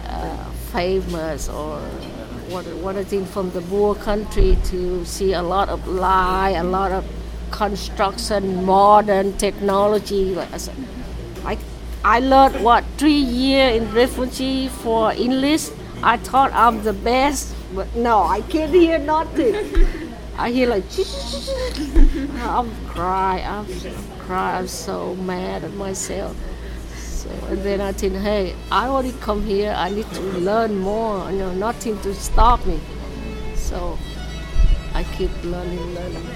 uh, 0.07 0.51
famous 0.73 1.49
or 1.49 1.79
what 2.49 2.66
what 2.85 2.97
a 2.97 3.05
thing 3.05 3.25
from 3.25 3.51
the 3.53 3.61
poor 3.62 3.94
country 3.94 4.57
to 4.64 5.05
see 5.05 5.33
a 5.33 5.42
lot 5.42 5.68
of 5.68 5.87
lie, 5.87 6.51
a 6.51 6.64
lot 6.64 6.92
of 6.92 7.05
construction, 7.51 8.64
modern 8.64 9.37
technology. 9.38 10.35
Like 11.44 11.59
I 12.05 12.20
learned 12.20 12.62
what 12.62 12.85
three 12.99 13.12
year 13.12 13.68
in 13.68 13.90
refugee 13.92 14.68
for 14.68 15.12
English. 15.12 15.70
I 16.03 16.18
thought 16.18 16.53
I'm 16.53 16.83
the 16.83 16.92
best, 16.92 17.55
but 17.75 17.95
no, 17.97 18.23
I 18.23 18.41
can't 18.43 18.73
hear 18.73 18.99
nothing. 18.99 19.55
I 20.37 20.51
hear 20.51 20.69
like 20.69 20.85
I'm 22.41 22.71
cry, 22.87 23.41
I'm 23.47 23.67
cry, 24.19 24.59
I'm 24.59 24.69
so 24.69 25.15
mad 25.17 25.65
at 25.65 25.73
myself. 25.75 26.37
So 26.97 27.31
and 27.49 27.59
then 27.63 27.81
I 27.81 27.93
think, 27.93 28.17
hey, 28.17 28.55
I 28.71 28.89
already 28.89 29.13
come 29.21 29.45
here. 29.45 29.73
I 29.77 29.91
need 29.91 30.11
to 30.11 30.21
learn 30.21 30.79
more. 30.79 31.31
You 31.31 31.39
know, 31.39 31.53
nothing 31.55 32.01
to 32.01 32.15
stop 32.15 32.65
me. 32.67 32.81
So 33.55 33.99
I 34.93 35.05
keep 35.05 35.31
learning, 35.45 35.95
learning. 35.95 36.27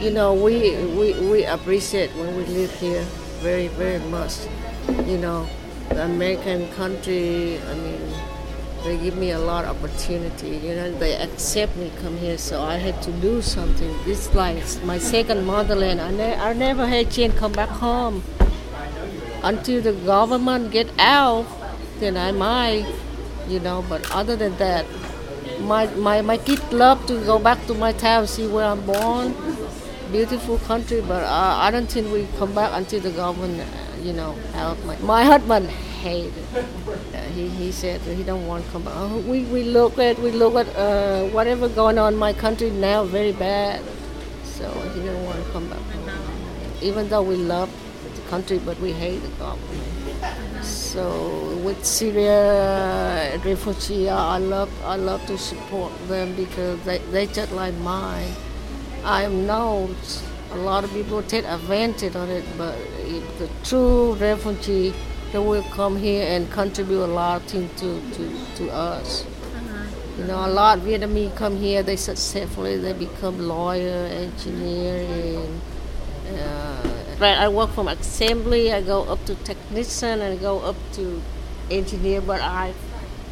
You 0.00 0.10
know, 0.10 0.34
we 0.34 0.76
we, 0.96 1.14
we 1.30 1.44
appreciate 1.44 2.10
when 2.16 2.36
we 2.36 2.44
live 2.46 2.72
here 2.80 3.02
very 3.40 3.68
very 3.68 4.00
much. 4.10 4.34
You 5.06 5.18
know, 5.18 5.48
the 5.90 6.04
American 6.04 6.68
country. 6.72 7.60
I 7.60 7.74
mean, 7.74 8.00
they 8.84 8.96
give 8.98 9.16
me 9.16 9.30
a 9.30 9.38
lot 9.38 9.64
of 9.64 9.76
opportunity. 9.76 10.56
You 10.56 10.74
know, 10.74 10.90
they 10.98 11.14
accept 11.16 11.76
me 11.76 11.92
come 12.00 12.16
here, 12.16 12.36
so 12.38 12.62
I 12.62 12.76
had 12.76 13.00
to 13.02 13.12
do 13.12 13.40
something. 13.40 13.92
This 14.04 14.28
is 14.28 14.34
like 14.34 14.62
my 14.84 14.98
second 14.98 15.46
motherland. 15.46 16.00
I, 16.00 16.10
ne- 16.10 16.36
I 16.36 16.52
never 16.52 16.86
had 16.86 17.10
chance 17.10 17.38
come 17.38 17.52
back 17.52 17.68
home 17.68 18.22
until 19.42 19.80
the 19.82 19.92
government 19.92 20.72
get 20.72 20.90
out. 20.98 21.46
Then 22.00 22.16
I 22.16 22.32
might, 22.32 22.86
you 23.48 23.60
know. 23.60 23.84
But 23.88 24.10
other 24.10 24.34
than 24.34 24.56
that, 24.56 24.84
my 25.60 25.86
my 25.94 26.20
my 26.20 26.36
kids 26.36 26.72
love 26.72 27.06
to 27.06 27.24
go 27.24 27.38
back 27.38 27.64
to 27.66 27.74
my 27.74 27.92
town, 27.92 28.26
see 28.26 28.48
where 28.48 28.66
I'm 28.66 28.84
born. 28.84 29.34
Beautiful 30.10 30.58
country, 30.58 31.00
but 31.00 31.22
uh, 31.22 31.56
I 31.56 31.70
don't 31.70 31.86
think 31.90 32.12
we 32.12 32.26
come 32.36 32.52
back 32.54 32.70
until 32.74 33.00
the 33.00 33.10
government, 33.12 33.66
you 34.02 34.12
know, 34.12 34.32
help. 34.52 34.84
My, 34.84 34.98
my 34.98 35.24
husband 35.24 35.70
Uh, 36.04 37.20
he, 37.34 37.48
he 37.48 37.70
said 37.70 38.00
he 38.00 38.22
don't 38.24 38.46
want 38.46 38.64
to 38.64 38.70
come 38.72 38.82
back. 38.82 38.94
Uh, 38.96 39.18
we, 39.18 39.44
we 39.44 39.62
look 39.62 39.98
at 39.98 40.18
we 40.18 40.30
look 40.32 40.54
at 40.54 40.68
uh, 40.76 41.24
whatever 41.28 41.68
going 41.68 41.98
on 41.98 42.14
in 42.14 42.18
my 42.18 42.32
country 42.32 42.70
now 42.70 43.04
very 43.04 43.32
bad, 43.32 43.80
so 44.42 44.68
he 44.94 45.00
don't 45.04 45.24
want 45.24 45.44
to 45.44 45.50
come 45.52 45.68
back. 45.68 45.78
Even 46.82 47.08
though 47.08 47.22
we 47.22 47.36
love 47.36 47.70
the 48.16 48.22
country, 48.30 48.58
but 48.58 48.78
we 48.80 48.92
hate 48.92 49.18
the 49.22 49.28
government. 49.38 50.64
So 50.64 51.56
with 51.64 51.84
Syria 51.84 53.38
refugee, 53.44 54.08
I 54.08 54.38
love 54.38 54.70
I 54.84 54.96
love 54.96 55.24
to 55.26 55.38
support 55.38 55.92
them 56.08 56.34
because 56.34 56.80
they 56.84 56.98
they 57.12 57.26
just 57.26 57.52
like 57.52 57.74
mine. 57.74 58.32
I 59.04 59.28
know 59.28 59.90
a 60.52 60.56
lot 60.56 60.84
of 60.84 60.92
people 60.92 61.22
take 61.22 61.44
advantage 61.44 62.14
of 62.14 62.28
it, 62.30 62.44
but 62.58 62.76
the 63.38 63.48
true 63.64 64.14
refugee, 64.14 64.92
they 65.32 65.38
will 65.38 65.62
come 65.64 65.96
here 65.96 66.26
and 66.28 66.50
contribute 66.50 67.02
a 67.02 67.06
lot 67.06 67.42
of 67.42 67.48
things 67.48 67.80
to, 67.80 68.00
to, 68.12 68.54
to 68.56 68.70
us. 68.70 69.24
You 70.18 70.24
know, 70.24 70.44
a 70.44 70.48
lot 70.48 70.78
of 70.78 70.84
Vietnamese 70.84 71.34
come 71.36 71.56
here, 71.56 71.82
they 71.82 71.96
successfully, 71.96 72.76
they 72.76 72.92
become 72.92 73.38
lawyer, 73.38 74.06
engineer, 74.12 75.06
and 75.08 75.60
uh, 76.38 76.82
right, 77.18 77.38
I 77.38 77.48
work 77.48 77.70
from 77.70 77.88
assembly, 77.88 78.72
I 78.72 78.82
go 78.82 79.04
up 79.04 79.24
to 79.24 79.34
technician, 79.36 80.20
and 80.20 80.38
I 80.38 80.42
go 80.42 80.58
up 80.60 80.76
to 80.92 81.22
engineer, 81.70 82.20
but 82.20 82.40
I 82.42 82.74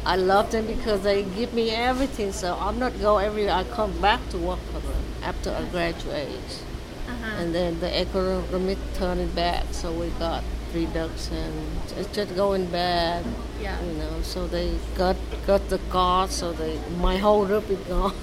I 0.03 0.15
love 0.15 0.51
them 0.51 0.65
because 0.65 1.03
they 1.03 1.21
give 1.21 1.53
me 1.53 1.69
everything. 1.69 2.31
So 2.31 2.57
I'm 2.59 2.79
not 2.79 2.99
go 2.99 3.19
every. 3.19 3.47
I 3.49 3.63
come 3.65 4.01
back 4.01 4.19
to 4.29 4.37
work 4.39 4.59
for 4.73 4.79
them 4.79 5.03
after 5.21 5.51
I 5.51 5.63
graduate, 5.65 6.63
and 7.37 7.53
then 7.53 7.79
the 7.79 7.95
economic 7.95 8.79
turn 8.95 9.19
it 9.19 9.35
back. 9.35 9.65
So 9.71 9.91
we 9.91 10.09
got 10.17 10.43
reduction. 10.73 11.53
It's 11.97 12.13
just 12.15 12.35
going 12.35 12.65
bad. 12.67 13.25
Yeah. 13.61 13.81
You 13.83 13.93
know. 13.93 14.21
So 14.23 14.47
they 14.47 14.73
cut 14.95 15.17
got 15.45 15.67
the 15.69 15.79
car. 15.89 16.27
So 16.27 16.51
they 16.51 16.79
my 16.99 17.17
whole 17.17 17.45
group 17.45 17.69
is 17.69 17.79
gone. 17.87 18.13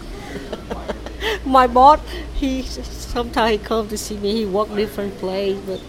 my 1.44 1.66
boss, 1.66 2.00
he 2.34 2.62
sometimes 2.62 3.52
he 3.52 3.58
come 3.58 3.88
to 3.88 3.98
see 3.98 4.16
me. 4.16 4.32
He 4.32 4.46
work 4.46 4.68
different 4.74 5.18
place, 5.18 5.58
but 5.66 5.80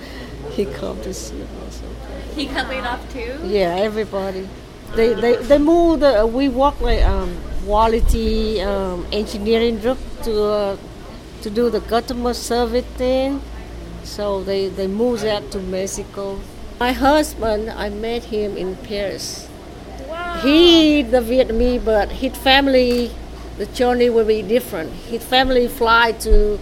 he 0.52 0.66
come 0.66 1.02
to 1.02 1.14
see 1.14 1.36
me. 1.36 1.48
sometimes. 1.70 2.36
He 2.36 2.46
got 2.48 2.70
laid 2.70 2.86
off 2.86 3.12
too? 3.12 3.40
Yeah, 3.44 3.76
everybody. 3.76 4.48
They 4.96 5.14
they 5.14 5.36
they 5.36 5.58
move 5.58 6.00
the 6.00 6.26
we 6.26 6.50
work 6.50 6.82
like 6.82 7.04
um, 7.04 7.38
quality 7.66 8.62
um, 8.62 9.06
engineering 9.12 9.80
group 9.80 10.00
to 10.24 10.44
uh, 10.44 10.78
to 11.44 11.50
do 11.50 11.70
the 11.70 11.82
customer 11.82 12.34
service 12.34 12.86
thing. 12.98 13.42
So 14.04 14.44
they 14.44 14.68
they 14.70 14.88
move 14.88 15.22
that 15.22 15.52
to 15.52 15.60
Mexico. 15.60 16.40
My 16.80 16.94
husband, 16.94 17.70
I 17.70 17.90
met 17.90 18.26
him 18.26 18.56
in 18.56 18.76
Paris. 18.78 19.50
Wow. 20.08 20.40
He 20.42 21.02
the 21.02 21.20
Vietnamese, 21.20 21.84
but 21.84 22.10
his 22.10 22.36
family, 22.38 23.12
the 23.58 23.66
journey 23.68 24.10
will 24.10 24.26
be 24.26 24.42
different. 24.42 24.94
His 24.94 25.24
family 25.24 25.68
fly 25.68 26.14
to 26.24 26.60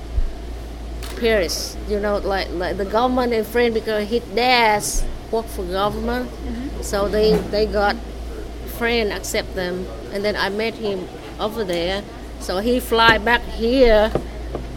Paris, 1.19 1.75
you 1.87 1.99
know, 1.99 2.17
like 2.17 2.49
like 2.51 2.77
the 2.77 2.85
government 2.85 3.33
and 3.33 3.45
friend 3.45 3.73
because 3.73 4.07
his 4.09 4.23
dad 4.35 4.83
work 5.31 5.45
for 5.45 5.63
government, 5.63 6.29
mm-hmm. 6.29 6.81
so 6.81 7.07
they 7.07 7.35
they 7.49 7.65
got 7.65 7.95
friend 8.77 9.11
accept 9.11 9.55
them, 9.55 9.87
and 10.13 10.23
then 10.23 10.35
I 10.35 10.49
met 10.49 10.75
him 10.75 11.07
over 11.39 11.63
there, 11.63 12.03
so 12.39 12.59
he 12.59 12.79
fly 12.79 13.17
back 13.17 13.41
here 13.41 14.11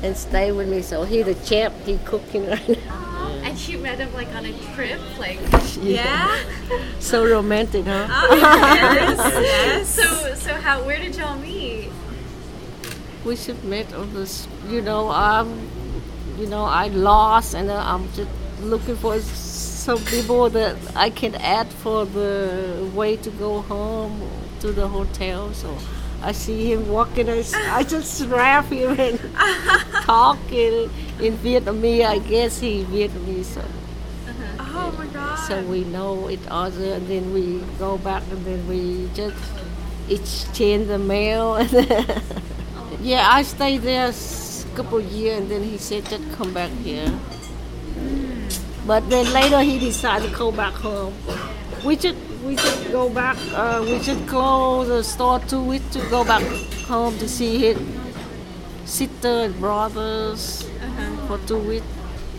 and 0.03 0.17
stay 0.17 0.53
with 0.53 0.69
me. 0.69 0.83
So 0.83 1.05
he 1.05 1.23
the 1.23 1.35
champ, 1.35 1.75
he 1.85 1.99
cooking 2.05 2.47
right 2.47 2.69
now. 2.87 3.07
And 3.43 3.59
you 3.69 3.79
met 3.79 3.99
him 3.99 4.13
like 4.13 4.29
on 4.35 4.45
a 4.45 4.53
trip? 4.75 5.01
Like, 5.19 5.39
Yeah? 5.81 6.37
So 7.01 7.27
romantic, 7.27 7.87
huh? 7.87 8.07
yes. 8.37 9.89
so, 9.89 10.35
so 10.35 10.55
how, 10.55 10.85
where 10.85 10.99
did 10.99 11.17
y'all 11.17 11.39
meet? 11.39 11.91
we 13.25 13.37
should 13.37 13.63
meet 13.65 13.93
on 13.93 14.13
this. 14.15 14.49
You 14.69 14.81
know, 14.81 15.11
I'm, 15.11 15.69
you 16.39 16.47
know, 16.47 16.65
I 16.65 16.89
lost 16.89 17.55
and 17.55 17.71
uh, 17.71 17.77
I'm 17.77 18.11
just 18.13 18.31
looking 18.61 18.97
for 18.97 19.19
some 19.21 20.03
people 20.05 20.51
that 20.51 20.77
I 20.97 21.11
can 21.11 21.35
add 21.37 21.69
for 21.69 22.05
the 22.05 22.91
way 22.95 23.17
to 23.17 23.31
go 23.31 23.63
home 23.63 24.29
to 24.61 24.73
the 24.73 24.89
hotel. 24.89 25.53
So 25.55 25.77
I 26.23 26.33
see 26.33 26.73
him 26.73 26.89
walking, 26.89 27.31
I, 27.31 27.43
I 27.71 27.83
just 27.83 28.21
laugh 28.27 28.69
him 28.69 28.99
and 29.01 29.19
talking 30.05 30.91
in 31.19 31.37
Vietnamese. 31.39 32.05
I 32.05 32.19
guess 32.19 32.61
he 32.61 32.85
Vietnamese. 32.85 33.45
So. 33.45 33.65
Oh 34.59 34.95
my 34.99 35.07
god. 35.07 35.37
So 35.49 35.63
we 35.63 35.85
know 35.85 36.29
each 36.29 36.47
other, 36.49 36.95
and 36.95 37.07
then 37.09 37.33
we 37.33 37.63
go 37.79 37.97
back, 37.99 38.23
and 38.31 38.45
then 38.45 38.67
we 38.69 39.09
just 39.15 39.37
exchange 40.11 40.89
the 40.89 40.99
mail. 40.99 41.59
yeah, 43.01 43.27
I 43.31 43.43
stayed 43.43 43.79
there 43.79 44.09
a 44.09 44.77
couple 44.77 45.01
years, 45.01 45.41
and 45.41 45.51
then 45.51 45.63
he 45.63 45.79
said 45.79 46.05
just 46.05 46.31
come 46.33 46.53
back 46.53 46.71
here. 46.85 47.09
Hmm. 47.09 48.49
But 48.87 49.09
then 49.09 49.33
later 49.33 49.61
he 49.63 49.79
decided 49.79 50.31
to 50.31 50.37
go 50.37 50.53
back 50.53 50.75
home. 50.75 51.15
We 51.85 51.97
should 51.97 52.17
we 52.45 52.57
should 52.57 52.93
go 52.93 53.09
back. 53.11 53.37
Uh, 53.53 53.83
we 53.85 54.03
should 54.03 54.27
close 54.27 54.89
the 54.89 55.05
store 55.05 55.41
two 55.41 55.63
weeks 55.63 55.89
to 55.91 56.01
go 56.09 56.25
back 56.25 56.43
home 56.87 57.17
to 57.19 57.29
see 57.29 57.59
his 57.59 57.79
sister 58.85 59.29
and 59.29 59.59
brothers 59.61 60.69
uh-huh. 60.83 61.27
for 61.27 61.47
two 61.47 61.59
weeks. 61.59 61.87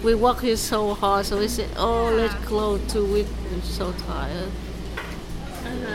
We 0.03 0.15
worked 0.15 0.41
here 0.41 0.57
so 0.57 0.93
hard, 0.95 1.25
so 1.25 1.37
we 1.37 1.47
said, 1.47 1.69
"Oh, 1.77 2.11
let's 2.13 2.33
close 2.45 2.81
two 2.91 3.05
weeks. 3.05 3.29
I'm 3.51 3.61
so 3.61 3.93
tired." 4.07 4.51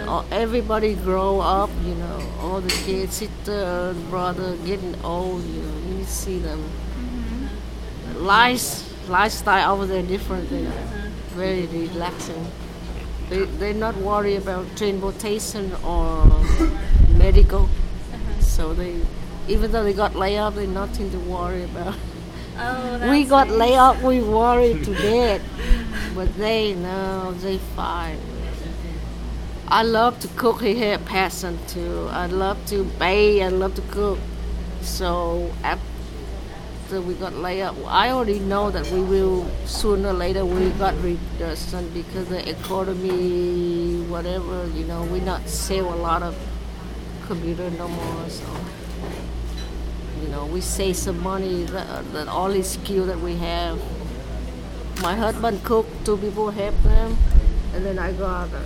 Oh, 0.09 0.25
everybody 0.31 0.95
grow 0.95 1.41
up, 1.41 1.71
you 1.85 1.95
know. 1.95 2.23
All 2.41 2.61
the 2.61 2.71
kids, 2.71 3.17
sister, 3.17 3.91
and 3.91 4.09
brother, 4.09 4.57
getting 4.65 4.95
old. 5.05 5.45
You 5.45 5.63
know, 5.63 5.99
you 5.99 6.05
see 6.05 6.39
them. 6.39 6.63
Mm-hmm. 6.63 8.25
Life, 8.25 9.09
lifestyle 9.09 9.75
over 9.75 9.87
there 9.87 10.03
different. 10.03 10.49
They 10.49 10.65
uh-huh. 10.65 11.09
very 11.35 11.67
relaxing. 11.67 12.47
They 13.29 13.45
they're 13.59 13.75
not 13.75 13.97
worried 13.97 14.37
about 14.37 14.77
transportation 14.77 15.73
or 15.85 16.25
medical. 17.17 17.63
Uh-huh. 17.65 18.41
So 18.41 18.75
they, 18.75 19.01
even 19.49 19.73
though 19.73 19.83
they 19.85 19.93
got 19.93 20.15
laid 20.15 20.39
off, 20.39 20.55
they 20.55 20.67
nothing 20.67 21.11
to 21.11 21.19
worry 21.19 21.65
about. 21.65 21.97
Oh, 22.59 23.09
we 23.11 23.25
got 23.25 23.49
nice. 23.49 23.57
laid 23.57 23.77
off, 23.77 24.03
we 24.03 24.21
worried 24.23 24.85
to 24.85 24.95
death. 25.09 25.43
But 26.15 26.35
they 26.37 26.75
no, 26.75 27.33
they 27.33 27.59
fine. 27.59 28.19
I 29.69 29.83
love 29.83 30.21
to 30.21 30.29
cook. 30.29 30.63
here, 30.63 30.97
passion 30.99 31.59
too. 31.67 32.07
I 32.13 32.27
love 32.27 32.65
to 32.67 32.85
bake. 32.85 33.43
I 33.43 33.49
love 33.49 33.75
to 33.75 33.83
cook. 33.91 34.19
So 34.81 35.51
after 35.65 35.96
we 36.91 37.15
got 37.15 37.35
laid 37.35 37.63
off, 37.63 37.77
I 37.87 38.11
already 38.11 38.39
know 38.39 38.71
that 38.71 38.87
we 38.91 39.01
will 39.01 39.47
sooner 39.67 40.11
or 40.11 40.13
later 40.13 40.45
we 40.45 40.71
got 40.71 40.95
reduction 41.03 41.89
because 41.91 42.29
the 42.29 42.49
economy, 42.49 44.03
whatever, 44.09 44.67
you 44.69 44.85
know, 44.85 45.03
we 45.05 45.21
not 45.21 45.49
sell 45.49 45.93
a 45.93 45.97
lot 45.97 46.23
of 46.23 46.37
computer 47.27 47.71
no 47.71 47.89
more. 47.89 48.29
So 48.29 48.45
you 50.23 50.29
know, 50.29 50.47
we 50.47 50.61
save 50.61 50.97
some 50.97 51.23
money. 51.23 51.65
That, 51.65 52.13
that 52.13 52.29
all 52.29 52.49
the 52.49 52.63
skill 52.63 53.07
that 53.07 53.21
we 53.21 53.37
have. 53.37 53.81
My 55.03 55.15
husband 55.15 55.63
cook. 55.65 55.87
Two 56.05 56.17
people 56.17 56.51
help 56.51 56.75
them, 56.83 57.17
and 57.75 57.85
then 57.85 57.99
I 57.99 58.13
got. 58.13 58.53
Uh, 58.53 58.61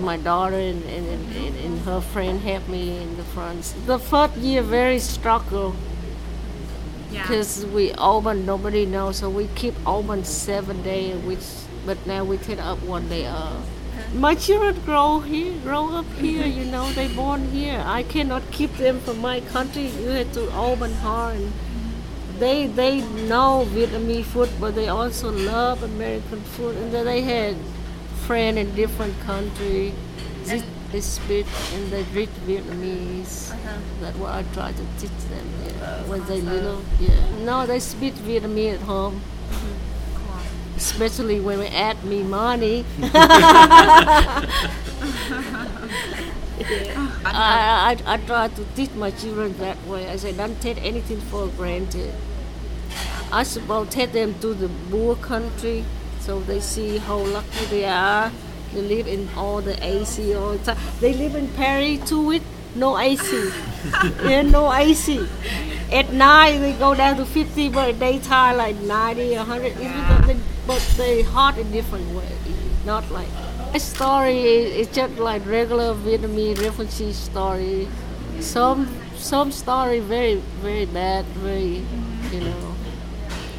my 0.00 0.16
daughter 0.16 0.58
and, 0.58 0.82
and, 0.84 1.06
and, 1.36 1.56
and 1.56 1.78
her 1.82 2.00
friend 2.00 2.40
helped 2.40 2.68
me 2.68 3.00
in 3.00 3.16
the 3.16 3.22
front. 3.22 3.62
The 3.86 3.96
first 3.96 4.36
year 4.38 4.60
very 4.60 4.98
struggle 4.98 5.76
Yeah. 7.14 7.22
because 7.22 7.64
we 7.66 7.92
open 7.94 8.44
nobody 8.46 8.84
knows, 8.86 9.18
so 9.18 9.30
we 9.30 9.46
keep 9.54 9.74
open 9.86 10.24
seven 10.24 10.82
days, 10.82 11.16
which 11.24 11.44
but 11.86 11.98
now 12.06 12.24
we 12.24 12.38
take 12.38 12.58
up 12.58 12.82
one 12.82 13.08
day 13.08 13.26
off. 13.26 13.52
Uh-huh. 13.52 14.18
My 14.18 14.34
children 14.34 14.80
grow 14.84 15.20
here, 15.20 15.52
grow 15.62 15.90
up 15.96 16.06
here. 16.14 16.46
You 16.46 16.64
know, 16.64 16.90
they 16.92 17.08
born 17.08 17.50
here. 17.50 17.82
I 17.84 18.02
cannot 18.02 18.42
keep 18.50 18.72
them 18.74 19.00
from 19.00 19.20
my 19.20 19.40
country. 19.40 19.86
You 19.88 20.08
have 20.08 20.32
to 20.32 20.50
open 20.56 20.92
hard. 20.94 21.36
And 21.36 21.52
they 22.38 22.66
they 22.66 23.00
know 23.28 23.66
Vietnamese 23.68 24.24
food, 24.24 24.50
but 24.60 24.74
they 24.74 24.88
also 24.88 25.30
love 25.30 25.82
American 25.82 26.40
food, 26.40 26.76
and 26.76 26.92
then 26.92 27.04
they 27.04 27.20
had 27.22 27.56
friend 28.26 28.58
in 28.58 28.74
different 28.74 29.18
country. 29.20 29.92
They 30.94 31.00
speak 31.00 31.46
and 31.72 31.90
they 31.90 32.04
read 32.14 32.28
Vietnamese. 32.46 33.50
Uh-huh. 33.50 33.78
That's 34.00 34.16
what 34.16 34.30
I 34.30 34.44
try 34.54 34.70
to 34.70 34.86
teach 35.00 35.10
them 35.28 35.46
yeah, 35.66 35.82
uh, 35.82 36.04
when 36.04 36.24
they 36.26 36.40
little. 36.40 36.84
Yeah. 37.00 37.10
No, 37.42 37.66
they 37.66 37.80
speak 37.80 38.14
Vietnamese 38.14 38.74
at 38.74 38.80
home. 38.82 39.20
Mm-hmm. 39.50 40.76
Especially 40.76 41.40
when 41.40 41.58
they 41.58 41.68
add 41.68 42.04
me 42.04 42.22
money. 42.22 42.84
I, 47.26 47.96
I, 48.06 48.14
I 48.14 48.16
try 48.18 48.46
to 48.46 48.64
teach 48.76 48.92
my 48.92 49.10
children 49.10 49.58
that 49.58 49.84
way. 49.88 50.08
I 50.08 50.14
say, 50.14 50.30
don't 50.32 50.60
take 50.62 50.80
anything 50.84 51.20
for 51.22 51.48
granted. 51.48 52.14
I 53.32 53.42
suppose 53.42 53.88
take 53.88 54.12
them 54.12 54.38
to 54.38 54.54
the 54.54 54.70
poor 54.92 55.16
country 55.16 55.84
so 56.20 56.38
they 56.38 56.60
see 56.60 56.98
how 56.98 57.16
lucky 57.18 57.64
they 57.64 57.84
are. 57.84 58.30
They 58.74 58.82
live 58.82 59.06
in 59.06 59.28
all 59.36 59.60
the 59.60 59.76
AC 59.84 60.34
all 60.34 60.52
the 60.52 60.58
time. 60.58 60.78
They 61.00 61.14
live 61.14 61.36
in 61.36 61.48
Paris 61.54 62.08
two 62.08 62.26
weeks, 62.26 62.44
no 62.74 62.98
AC. 62.98 63.50
yeah, 64.24 64.42
no 64.42 64.72
AC. 64.72 65.24
At 65.92 66.12
night 66.12 66.58
they 66.58 66.72
go 66.72 66.94
down 66.94 67.16
to 67.18 67.24
50, 67.24 67.68
but 67.68 67.98
daytime 68.00 68.56
like 68.56 68.76
90, 68.76 69.36
100. 69.36 69.66
Even 69.78 70.08
though 70.08 70.26
they, 70.26 70.36
but 70.66 70.94
they 70.96 71.22
hot 71.22 71.56
in 71.56 71.70
different 71.70 72.08
way. 72.14 72.28
Not 72.84 73.08
like 73.12 73.28
my 73.72 73.78
story 73.78 74.38
is 74.40 74.88
is 74.88 74.94
just 74.94 75.18
like 75.18 75.46
regular 75.46 75.94
Vietnamese 75.94 76.60
refugee 76.62 77.12
story. 77.12 77.88
Some 78.40 78.88
some 79.16 79.52
story 79.52 80.00
very 80.00 80.34
very 80.62 80.86
bad, 80.86 81.24
very 81.46 81.82
you 82.32 82.40
know 82.40 82.74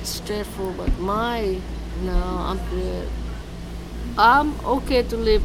stressful. 0.03 0.73
But 0.77 0.99
my 0.99 1.59
no, 2.03 2.13
I'm 2.13 2.59
good. 2.69 3.07
I'm 4.17 4.53
okay 4.65 5.03
to 5.03 5.17
live 5.17 5.43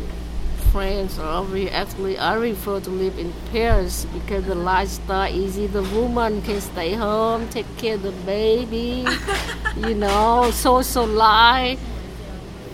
France 0.71 1.19
or 1.19 1.25
over 1.27 1.57
here. 1.57 1.71
Actually, 1.73 2.19
I 2.19 2.37
prefer 2.37 2.81
to 2.81 2.91
live 2.91 3.19
in 3.19 3.33
Paris 3.51 4.07
because 4.13 4.45
the 4.45 4.55
lifestyle 4.55 5.29
is 5.33 5.59
easy. 5.59 5.67
The 5.67 5.83
woman 5.83 6.43
can 6.43 6.61
stay 6.61 6.95
home, 6.95 7.49
take 7.49 7.67
care 7.77 7.97
of 7.97 8.03
the 8.03 8.13
baby, 8.25 9.05
you 9.77 9.95
know, 9.95 10.51
social 10.53 11.07
life. 11.07 11.81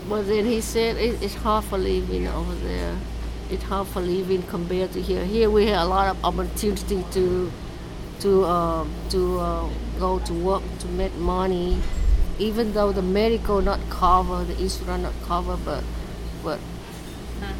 But 0.08 0.26
then 0.28 0.44
he 0.44 0.60
said 0.60 0.96
it, 0.96 1.22
it's 1.22 1.34
hard 1.34 1.64
for 1.64 1.78
living 1.78 2.28
over 2.28 2.54
there. 2.56 2.96
It's 3.50 3.64
hard 3.64 3.88
for 3.88 4.00
living 4.00 4.42
compared 4.42 4.92
to 4.92 5.02
here. 5.02 5.24
Here 5.24 5.48
we 5.50 5.66
have 5.68 5.86
a 5.86 5.88
lot 5.88 6.08
of 6.08 6.24
opportunity 6.24 7.04
to 7.12 7.50
to 8.20 8.44
um, 8.44 8.90
to 9.10 9.38
uh, 9.40 9.68
go 9.98 10.18
to 10.18 10.32
work 10.34 10.62
to 10.80 10.88
make 10.88 11.14
money. 11.14 11.78
Even 12.38 12.72
though 12.72 12.92
the 12.92 13.02
medical 13.02 13.60
not 13.62 13.80
cover, 13.90 14.44
the 14.44 14.52
insurance 14.60 15.02
not 15.02 15.14
cover, 15.26 15.56
but 15.64 15.82
but 16.44 16.60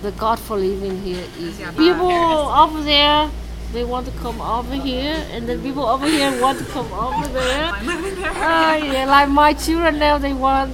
the 0.03 0.13
God 0.13 0.39
for 0.39 0.57
living 0.57 1.03
here 1.03 1.25
is 1.39 1.59
people 1.77 2.11
over 2.11 2.83
there. 2.83 3.31
They 3.73 3.85
want 3.85 4.07
to 4.07 4.13
come 4.13 4.41
over 4.41 4.75
here, 4.75 5.27
and 5.33 5.49
the 5.49 5.59
people 5.59 5.85
over 5.85 6.07
here 6.07 6.41
want 6.41 6.59
to 6.59 6.65
come 6.67 6.93
over 6.93 7.29
there. 7.29 7.73
There. 8.17 8.31
Uh, 8.31 8.77
yeah, 8.77 9.07
like 9.07 9.29
my 9.29 9.53
children 9.55 9.99
now, 9.99 10.19
they 10.19 10.33
want 10.33 10.73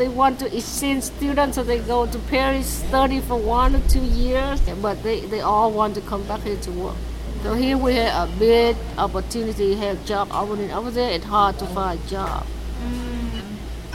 they 0.00 0.08
want 0.08 0.38
to 0.38 0.56
exchange 0.56 1.02
students, 1.02 1.56
so 1.56 1.62
they 1.62 1.78
go 1.78 2.06
to 2.06 2.18
Paris, 2.30 2.66
study 2.66 3.20
for 3.20 3.36
one 3.36 3.76
or 3.76 3.80
two 3.86 4.00
years, 4.00 4.58
but 4.80 5.02
they, 5.02 5.20
they 5.26 5.40
all 5.42 5.70
want 5.70 5.94
to 5.94 6.00
come 6.00 6.22
back 6.26 6.40
here 6.40 6.56
to 6.56 6.70
work. 6.70 6.96
So 7.42 7.52
here 7.52 7.76
we 7.76 7.96
have 7.96 8.30
a 8.30 8.38
big 8.38 8.76
opportunity, 8.96 9.74
have 9.74 10.02
job 10.06 10.28
opening. 10.32 10.72
Over 10.72 10.90
there, 10.90 11.10
it's 11.10 11.26
hard 11.26 11.58
to 11.58 11.66
find 11.66 12.00
job. 12.08 12.46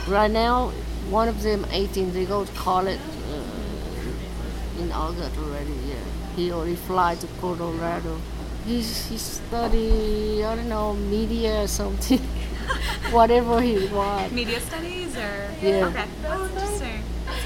Right 0.08 0.30
now, 0.30 0.68
one 1.10 1.28
of 1.28 1.42
them 1.42 1.66
18, 1.70 2.12
they 2.12 2.24
go 2.26 2.44
to 2.44 2.52
college 2.52 3.00
uh, 3.32 4.82
in 4.82 4.92
August 4.92 5.36
already. 5.36 5.72
Yeah, 5.88 5.96
he 6.36 6.52
already 6.52 6.76
fly 6.76 7.16
to 7.16 7.26
Colorado. 7.40 8.16
He's 8.64 9.06
he 9.08 9.18
study 9.18 10.44
I 10.44 10.54
don't 10.56 10.68
know 10.68 10.94
media 10.94 11.62
or 11.62 11.66
something, 11.66 12.18
whatever 13.10 13.60
he 13.60 13.86
wants. 13.88 14.32
Media 14.32 14.60
studies 14.60 15.16
or 15.16 15.50
Yeah. 15.60 15.86
Okay, 15.86 16.04
that's 16.22 16.50
interesting. 16.50 17.02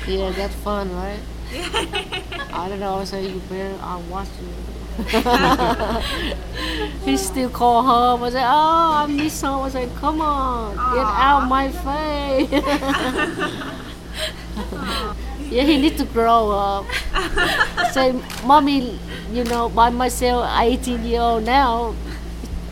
Yeah, 0.06 0.30
that's 0.32 0.54
fun, 0.56 0.94
right? 0.94 1.20
Yeah. 1.52 2.48
I 2.52 2.68
don't 2.68 2.80
know. 2.80 2.96
I 2.96 3.04
say 3.04 3.26
you 3.26 3.40
better. 3.48 3.78
I'll 3.82 4.02
watch 4.02 4.28
you. 4.40 4.69
he 7.04 7.16
still 7.16 7.48
call 7.50 7.82
home. 7.82 8.22
I 8.24 8.30
say, 8.30 8.42
oh, 8.42 8.92
I 8.94 9.06
miss 9.06 9.40
home. 9.40 9.64
I 9.64 9.68
say, 9.70 9.88
come 9.96 10.20
on, 10.20 10.74
get 10.94 11.06
out 11.06 11.48
my 11.48 11.70
face. 11.70 12.50
yeah, 15.50 15.62
he 15.62 15.80
need 15.80 15.96
to 15.98 16.04
grow 16.04 16.50
up. 16.50 16.86
say, 17.92 18.12
mommy, 18.44 18.98
you 19.32 19.44
know, 19.44 19.68
by 19.68 19.90
myself, 19.90 20.48
18 20.60 21.04
year 21.04 21.20
old 21.20 21.44
now, 21.44 21.94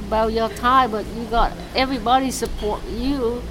about 0.08 0.32
your 0.32 0.48
time, 0.48 0.90
but 0.90 1.04
you 1.16 1.24
got 1.26 1.52
everybody 1.74 2.30
support 2.30 2.82
you. 2.88 3.42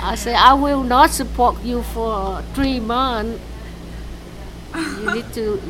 I 0.00 0.14
say 0.14 0.34
I 0.34 0.54
will 0.54 0.82
not 0.82 1.10
support 1.10 1.62
you 1.62 1.82
for 1.82 2.42
three 2.54 2.80
months. 2.80 3.40
You 4.74 5.14
need 5.14 5.32
to 5.34 5.60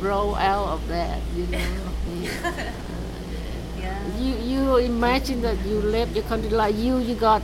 grow 0.00 0.34
out 0.34 0.68
of 0.68 0.88
that, 0.88 1.20
you 1.36 1.46
know. 1.46 1.66
Yeah. 3.82 3.98
You 4.18 4.34
you 4.46 4.76
imagine 4.76 5.42
that 5.42 5.58
you 5.66 5.80
left 5.82 6.14
your 6.14 6.22
country 6.24 6.50
like 6.50 6.76
you 6.76 6.98
you 6.98 7.16
got 7.16 7.42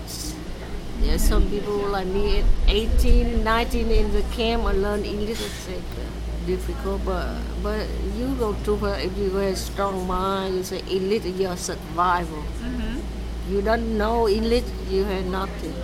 there's 1.00 1.22
some 1.22 1.48
people 1.50 1.78
like 1.94 2.06
me 2.06 2.38
at 2.40 2.44
18, 2.68 3.42
19 3.42 3.90
in 3.90 4.12
the 4.12 4.22
camp 4.36 4.64
and 4.66 4.82
learn 4.82 5.04
English 5.04 5.40
it's 5.40 5.68
like, 5.68 5.78
uh, 5.98 6.06
difficult 6.46 7.04
but 7.04 7.26
but 7.62 7.86
you 8.16 8.34
go 8.38 8.52
through 8.62 8.86
it 8.86 9.06
if 9.06 9.18
you 9.18 9.30
have 9.30 9.52
a 9.52 9.56
strong 9.56 10.06
mind 10.06 10.54
you 10.56 10.62
say 10.62 10.78
English 10.88 11.24
is 11.24 11.40
your 11.40 11.56
survival. 11.56 12.42
You 13.50 13.62
don't 13.62 13.96
know 13.98 14.28
English 14.28 14.64
you 14.90 15.04
have 15.04 15.24
nothing. 15.26 15.74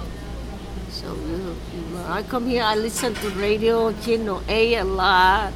So 1.05 1.14
you, 1.14 1.55
you 1.75 1.95
learn. 1.95 2.07
I 2.07 2.23
come 2.23 2.47
here 2.47 2.62
I 2.62 2.77
listen 2.77 3.12
to 3.14 3.29
radio 3.31 3.93
channel 4.01 4.43
A 4.49 4.77
a 4.77 4.85
lot. 4.85 5.53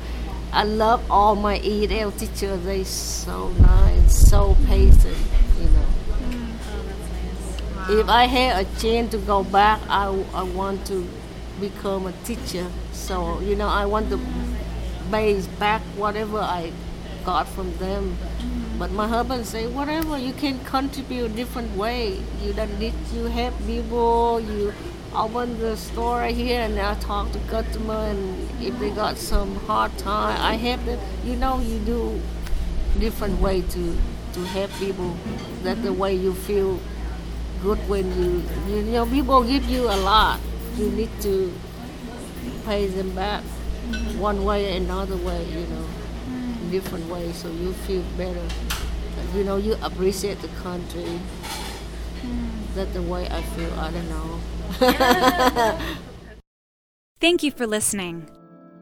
I 0.53 0.65
love 0.65 1.11
all 1.11 1.37
my 1.37 1.59
EL 1.65 2.13
teachers. 2.13 2.63
They 2.65 2.85
so 2.85 3.49
nice, 3.53 4.29
so 4.29 4.55
patient, 4.67 5.17
you 5.59 5.69
know. 5.73 5.89
Mm. 6.29 6.57
Oh, 7.89 7.99
if 7.99 8.09
I 8.11 8.25
had 8.27 8.67
a 8.67 8.79
chance 8.79 9.11
to 9.13 9.19
go 9.19 9.43
back, 9.43 9.81
I, 9.89 10.09
I 10.35 10.43
want 10.43 10.87
to 10.89 11.09
become 11.61 12.07
a 12.07 12.13
teacher. 12.25 12.67
So, 12.93 13.41
you 13.41 13.57
know, 13.57 13.69
I 13.69 13.87
want 13.87 14.11
to 14.11 14.21
base 15.11 15.47
back 15.47 15.81
whatever 15.97 16.41
I 16.41 16.73
got 17.25 17.49
from 17.49 17.75
them. 17.79 18.19
Mm. 18.39 18.79
But 18.79 18.93
my 18.93 19.09
husband 19.09 19.47
say, 19.47 19.67
whatever, 19.67 20.19
you 20.19 20.35
can 20.35 20.63
contribute 20.65 21.35
different 21.37 21.75
way. 21.75 22.21
You 22.43 22.53
don't 22.53 22.79
need, 22.79 22.93
you 23.15 23.25
help 23.25 23.55
people, 23.67 24.41
you 24.41 24.75
open 25.14 25.59
the 25.59 25.77
store 25.77 26.25
here 26.25 26.61
and 26.61 26.79
I 26.79 26.94
talk 26.94 27.33
to 27.33 27.38
customer 27.51 27.94
and 27.94 28.49
if 28.62 28.79
they 28.79 28.90
got 28.90 29.16
some 29.16 29.57
hard 29.66 29.97
time, 29.99 30.40
I 30.40 30.55
help 30.55 30.85
them. 30.85 31.01
You 31.25 31.37
know, 31.37 31.61
you 31.61 31.79
do 31.81 32.21
different 32.99 33.40
way 33.40 33.62
to, 33.62 33.97
to 34.35 34.40
help 34.47 34.71
people. 34.73 35.16
That's 35.62 35.81
the 35.81 35.92
way 35.92 36.14
you 36.14 36.35
feel 36.35 36.79
good 37.62 37.79
when 37.88 38.07
you, 38.21 38.42
you 38.75 38.83
know, 38.83 39.07
people 39.07 39.42
give 39.44 39.64
you 39.64 39.85
a 39.85 39.97
lot. 39.97 40.40
You 40.77 40.90
need 40.90 41.11
to 41.23 41.53
pay 42.64 42.87
them 42.87 43.14
back 43.14 43.42
one 44.18 44.44
way 44.44 44.73
or 44.73 44.77
another 44.77 45.16
way, 45.16 45.44
you 45.47 45.66
know, 45.66 45.87
different 46.71 47.09
way 47.09 47.33
so 47.33 47.51
you 47.51 47.73
feel 47.73 48.03
better. 48.16 48.47
You 49.35 49.44
know, 49.44 49.57
you 49.57 49.77
appreciate 49.83 50.40
the 50.40 50.49
country. 50.62 51.18
Hmm. 52.23 52.49
That's 52.75 52.92
the 52.92 53.03
way 53.03 53.29
I 53.29 53.42
feel. 53.42 53.73
I 53.75 53.90
don't 53.90 54.09
know. 54.09 54.40
Thank 57.21 57.43
you 57.43 57.51
for 57.51 57.67
listening. 57.67 58.29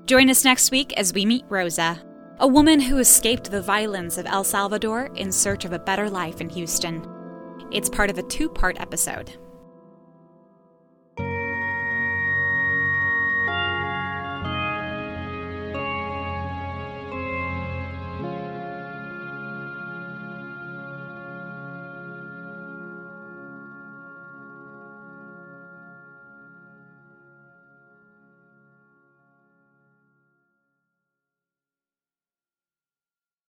Join 0.07 0.29
us 0.29 0.45
next 0.45 0.71
week 0.71 0.93
as 0.99 1.15
we 1.15 1.25
meet 1.25 1.45
Rosa, 1.49 2.03
a 2.39 2.47
woman 2.47 2.81
who 2.81 2.99
escaped 2.99 3.51
the 3.51 3.63
violence 3.63 4.19
of 4.19 4.27
El 4.27 4.45
Salvador 4.45 5.11
in 5.15 5.33
search 5.33 5.65
of 5.65 5.73
a 5.73 5.79
better 5.79 6.11
life 6.11 6.41
in 6.41 6.49
Houston. 6.51 7.07
It's 7.73 7.89
part 7.89 8.11
of 8.11 8.19
a 8.19 8.23
two 8.23 8.49
part 8.49 8.81
episode. 8.81 9.39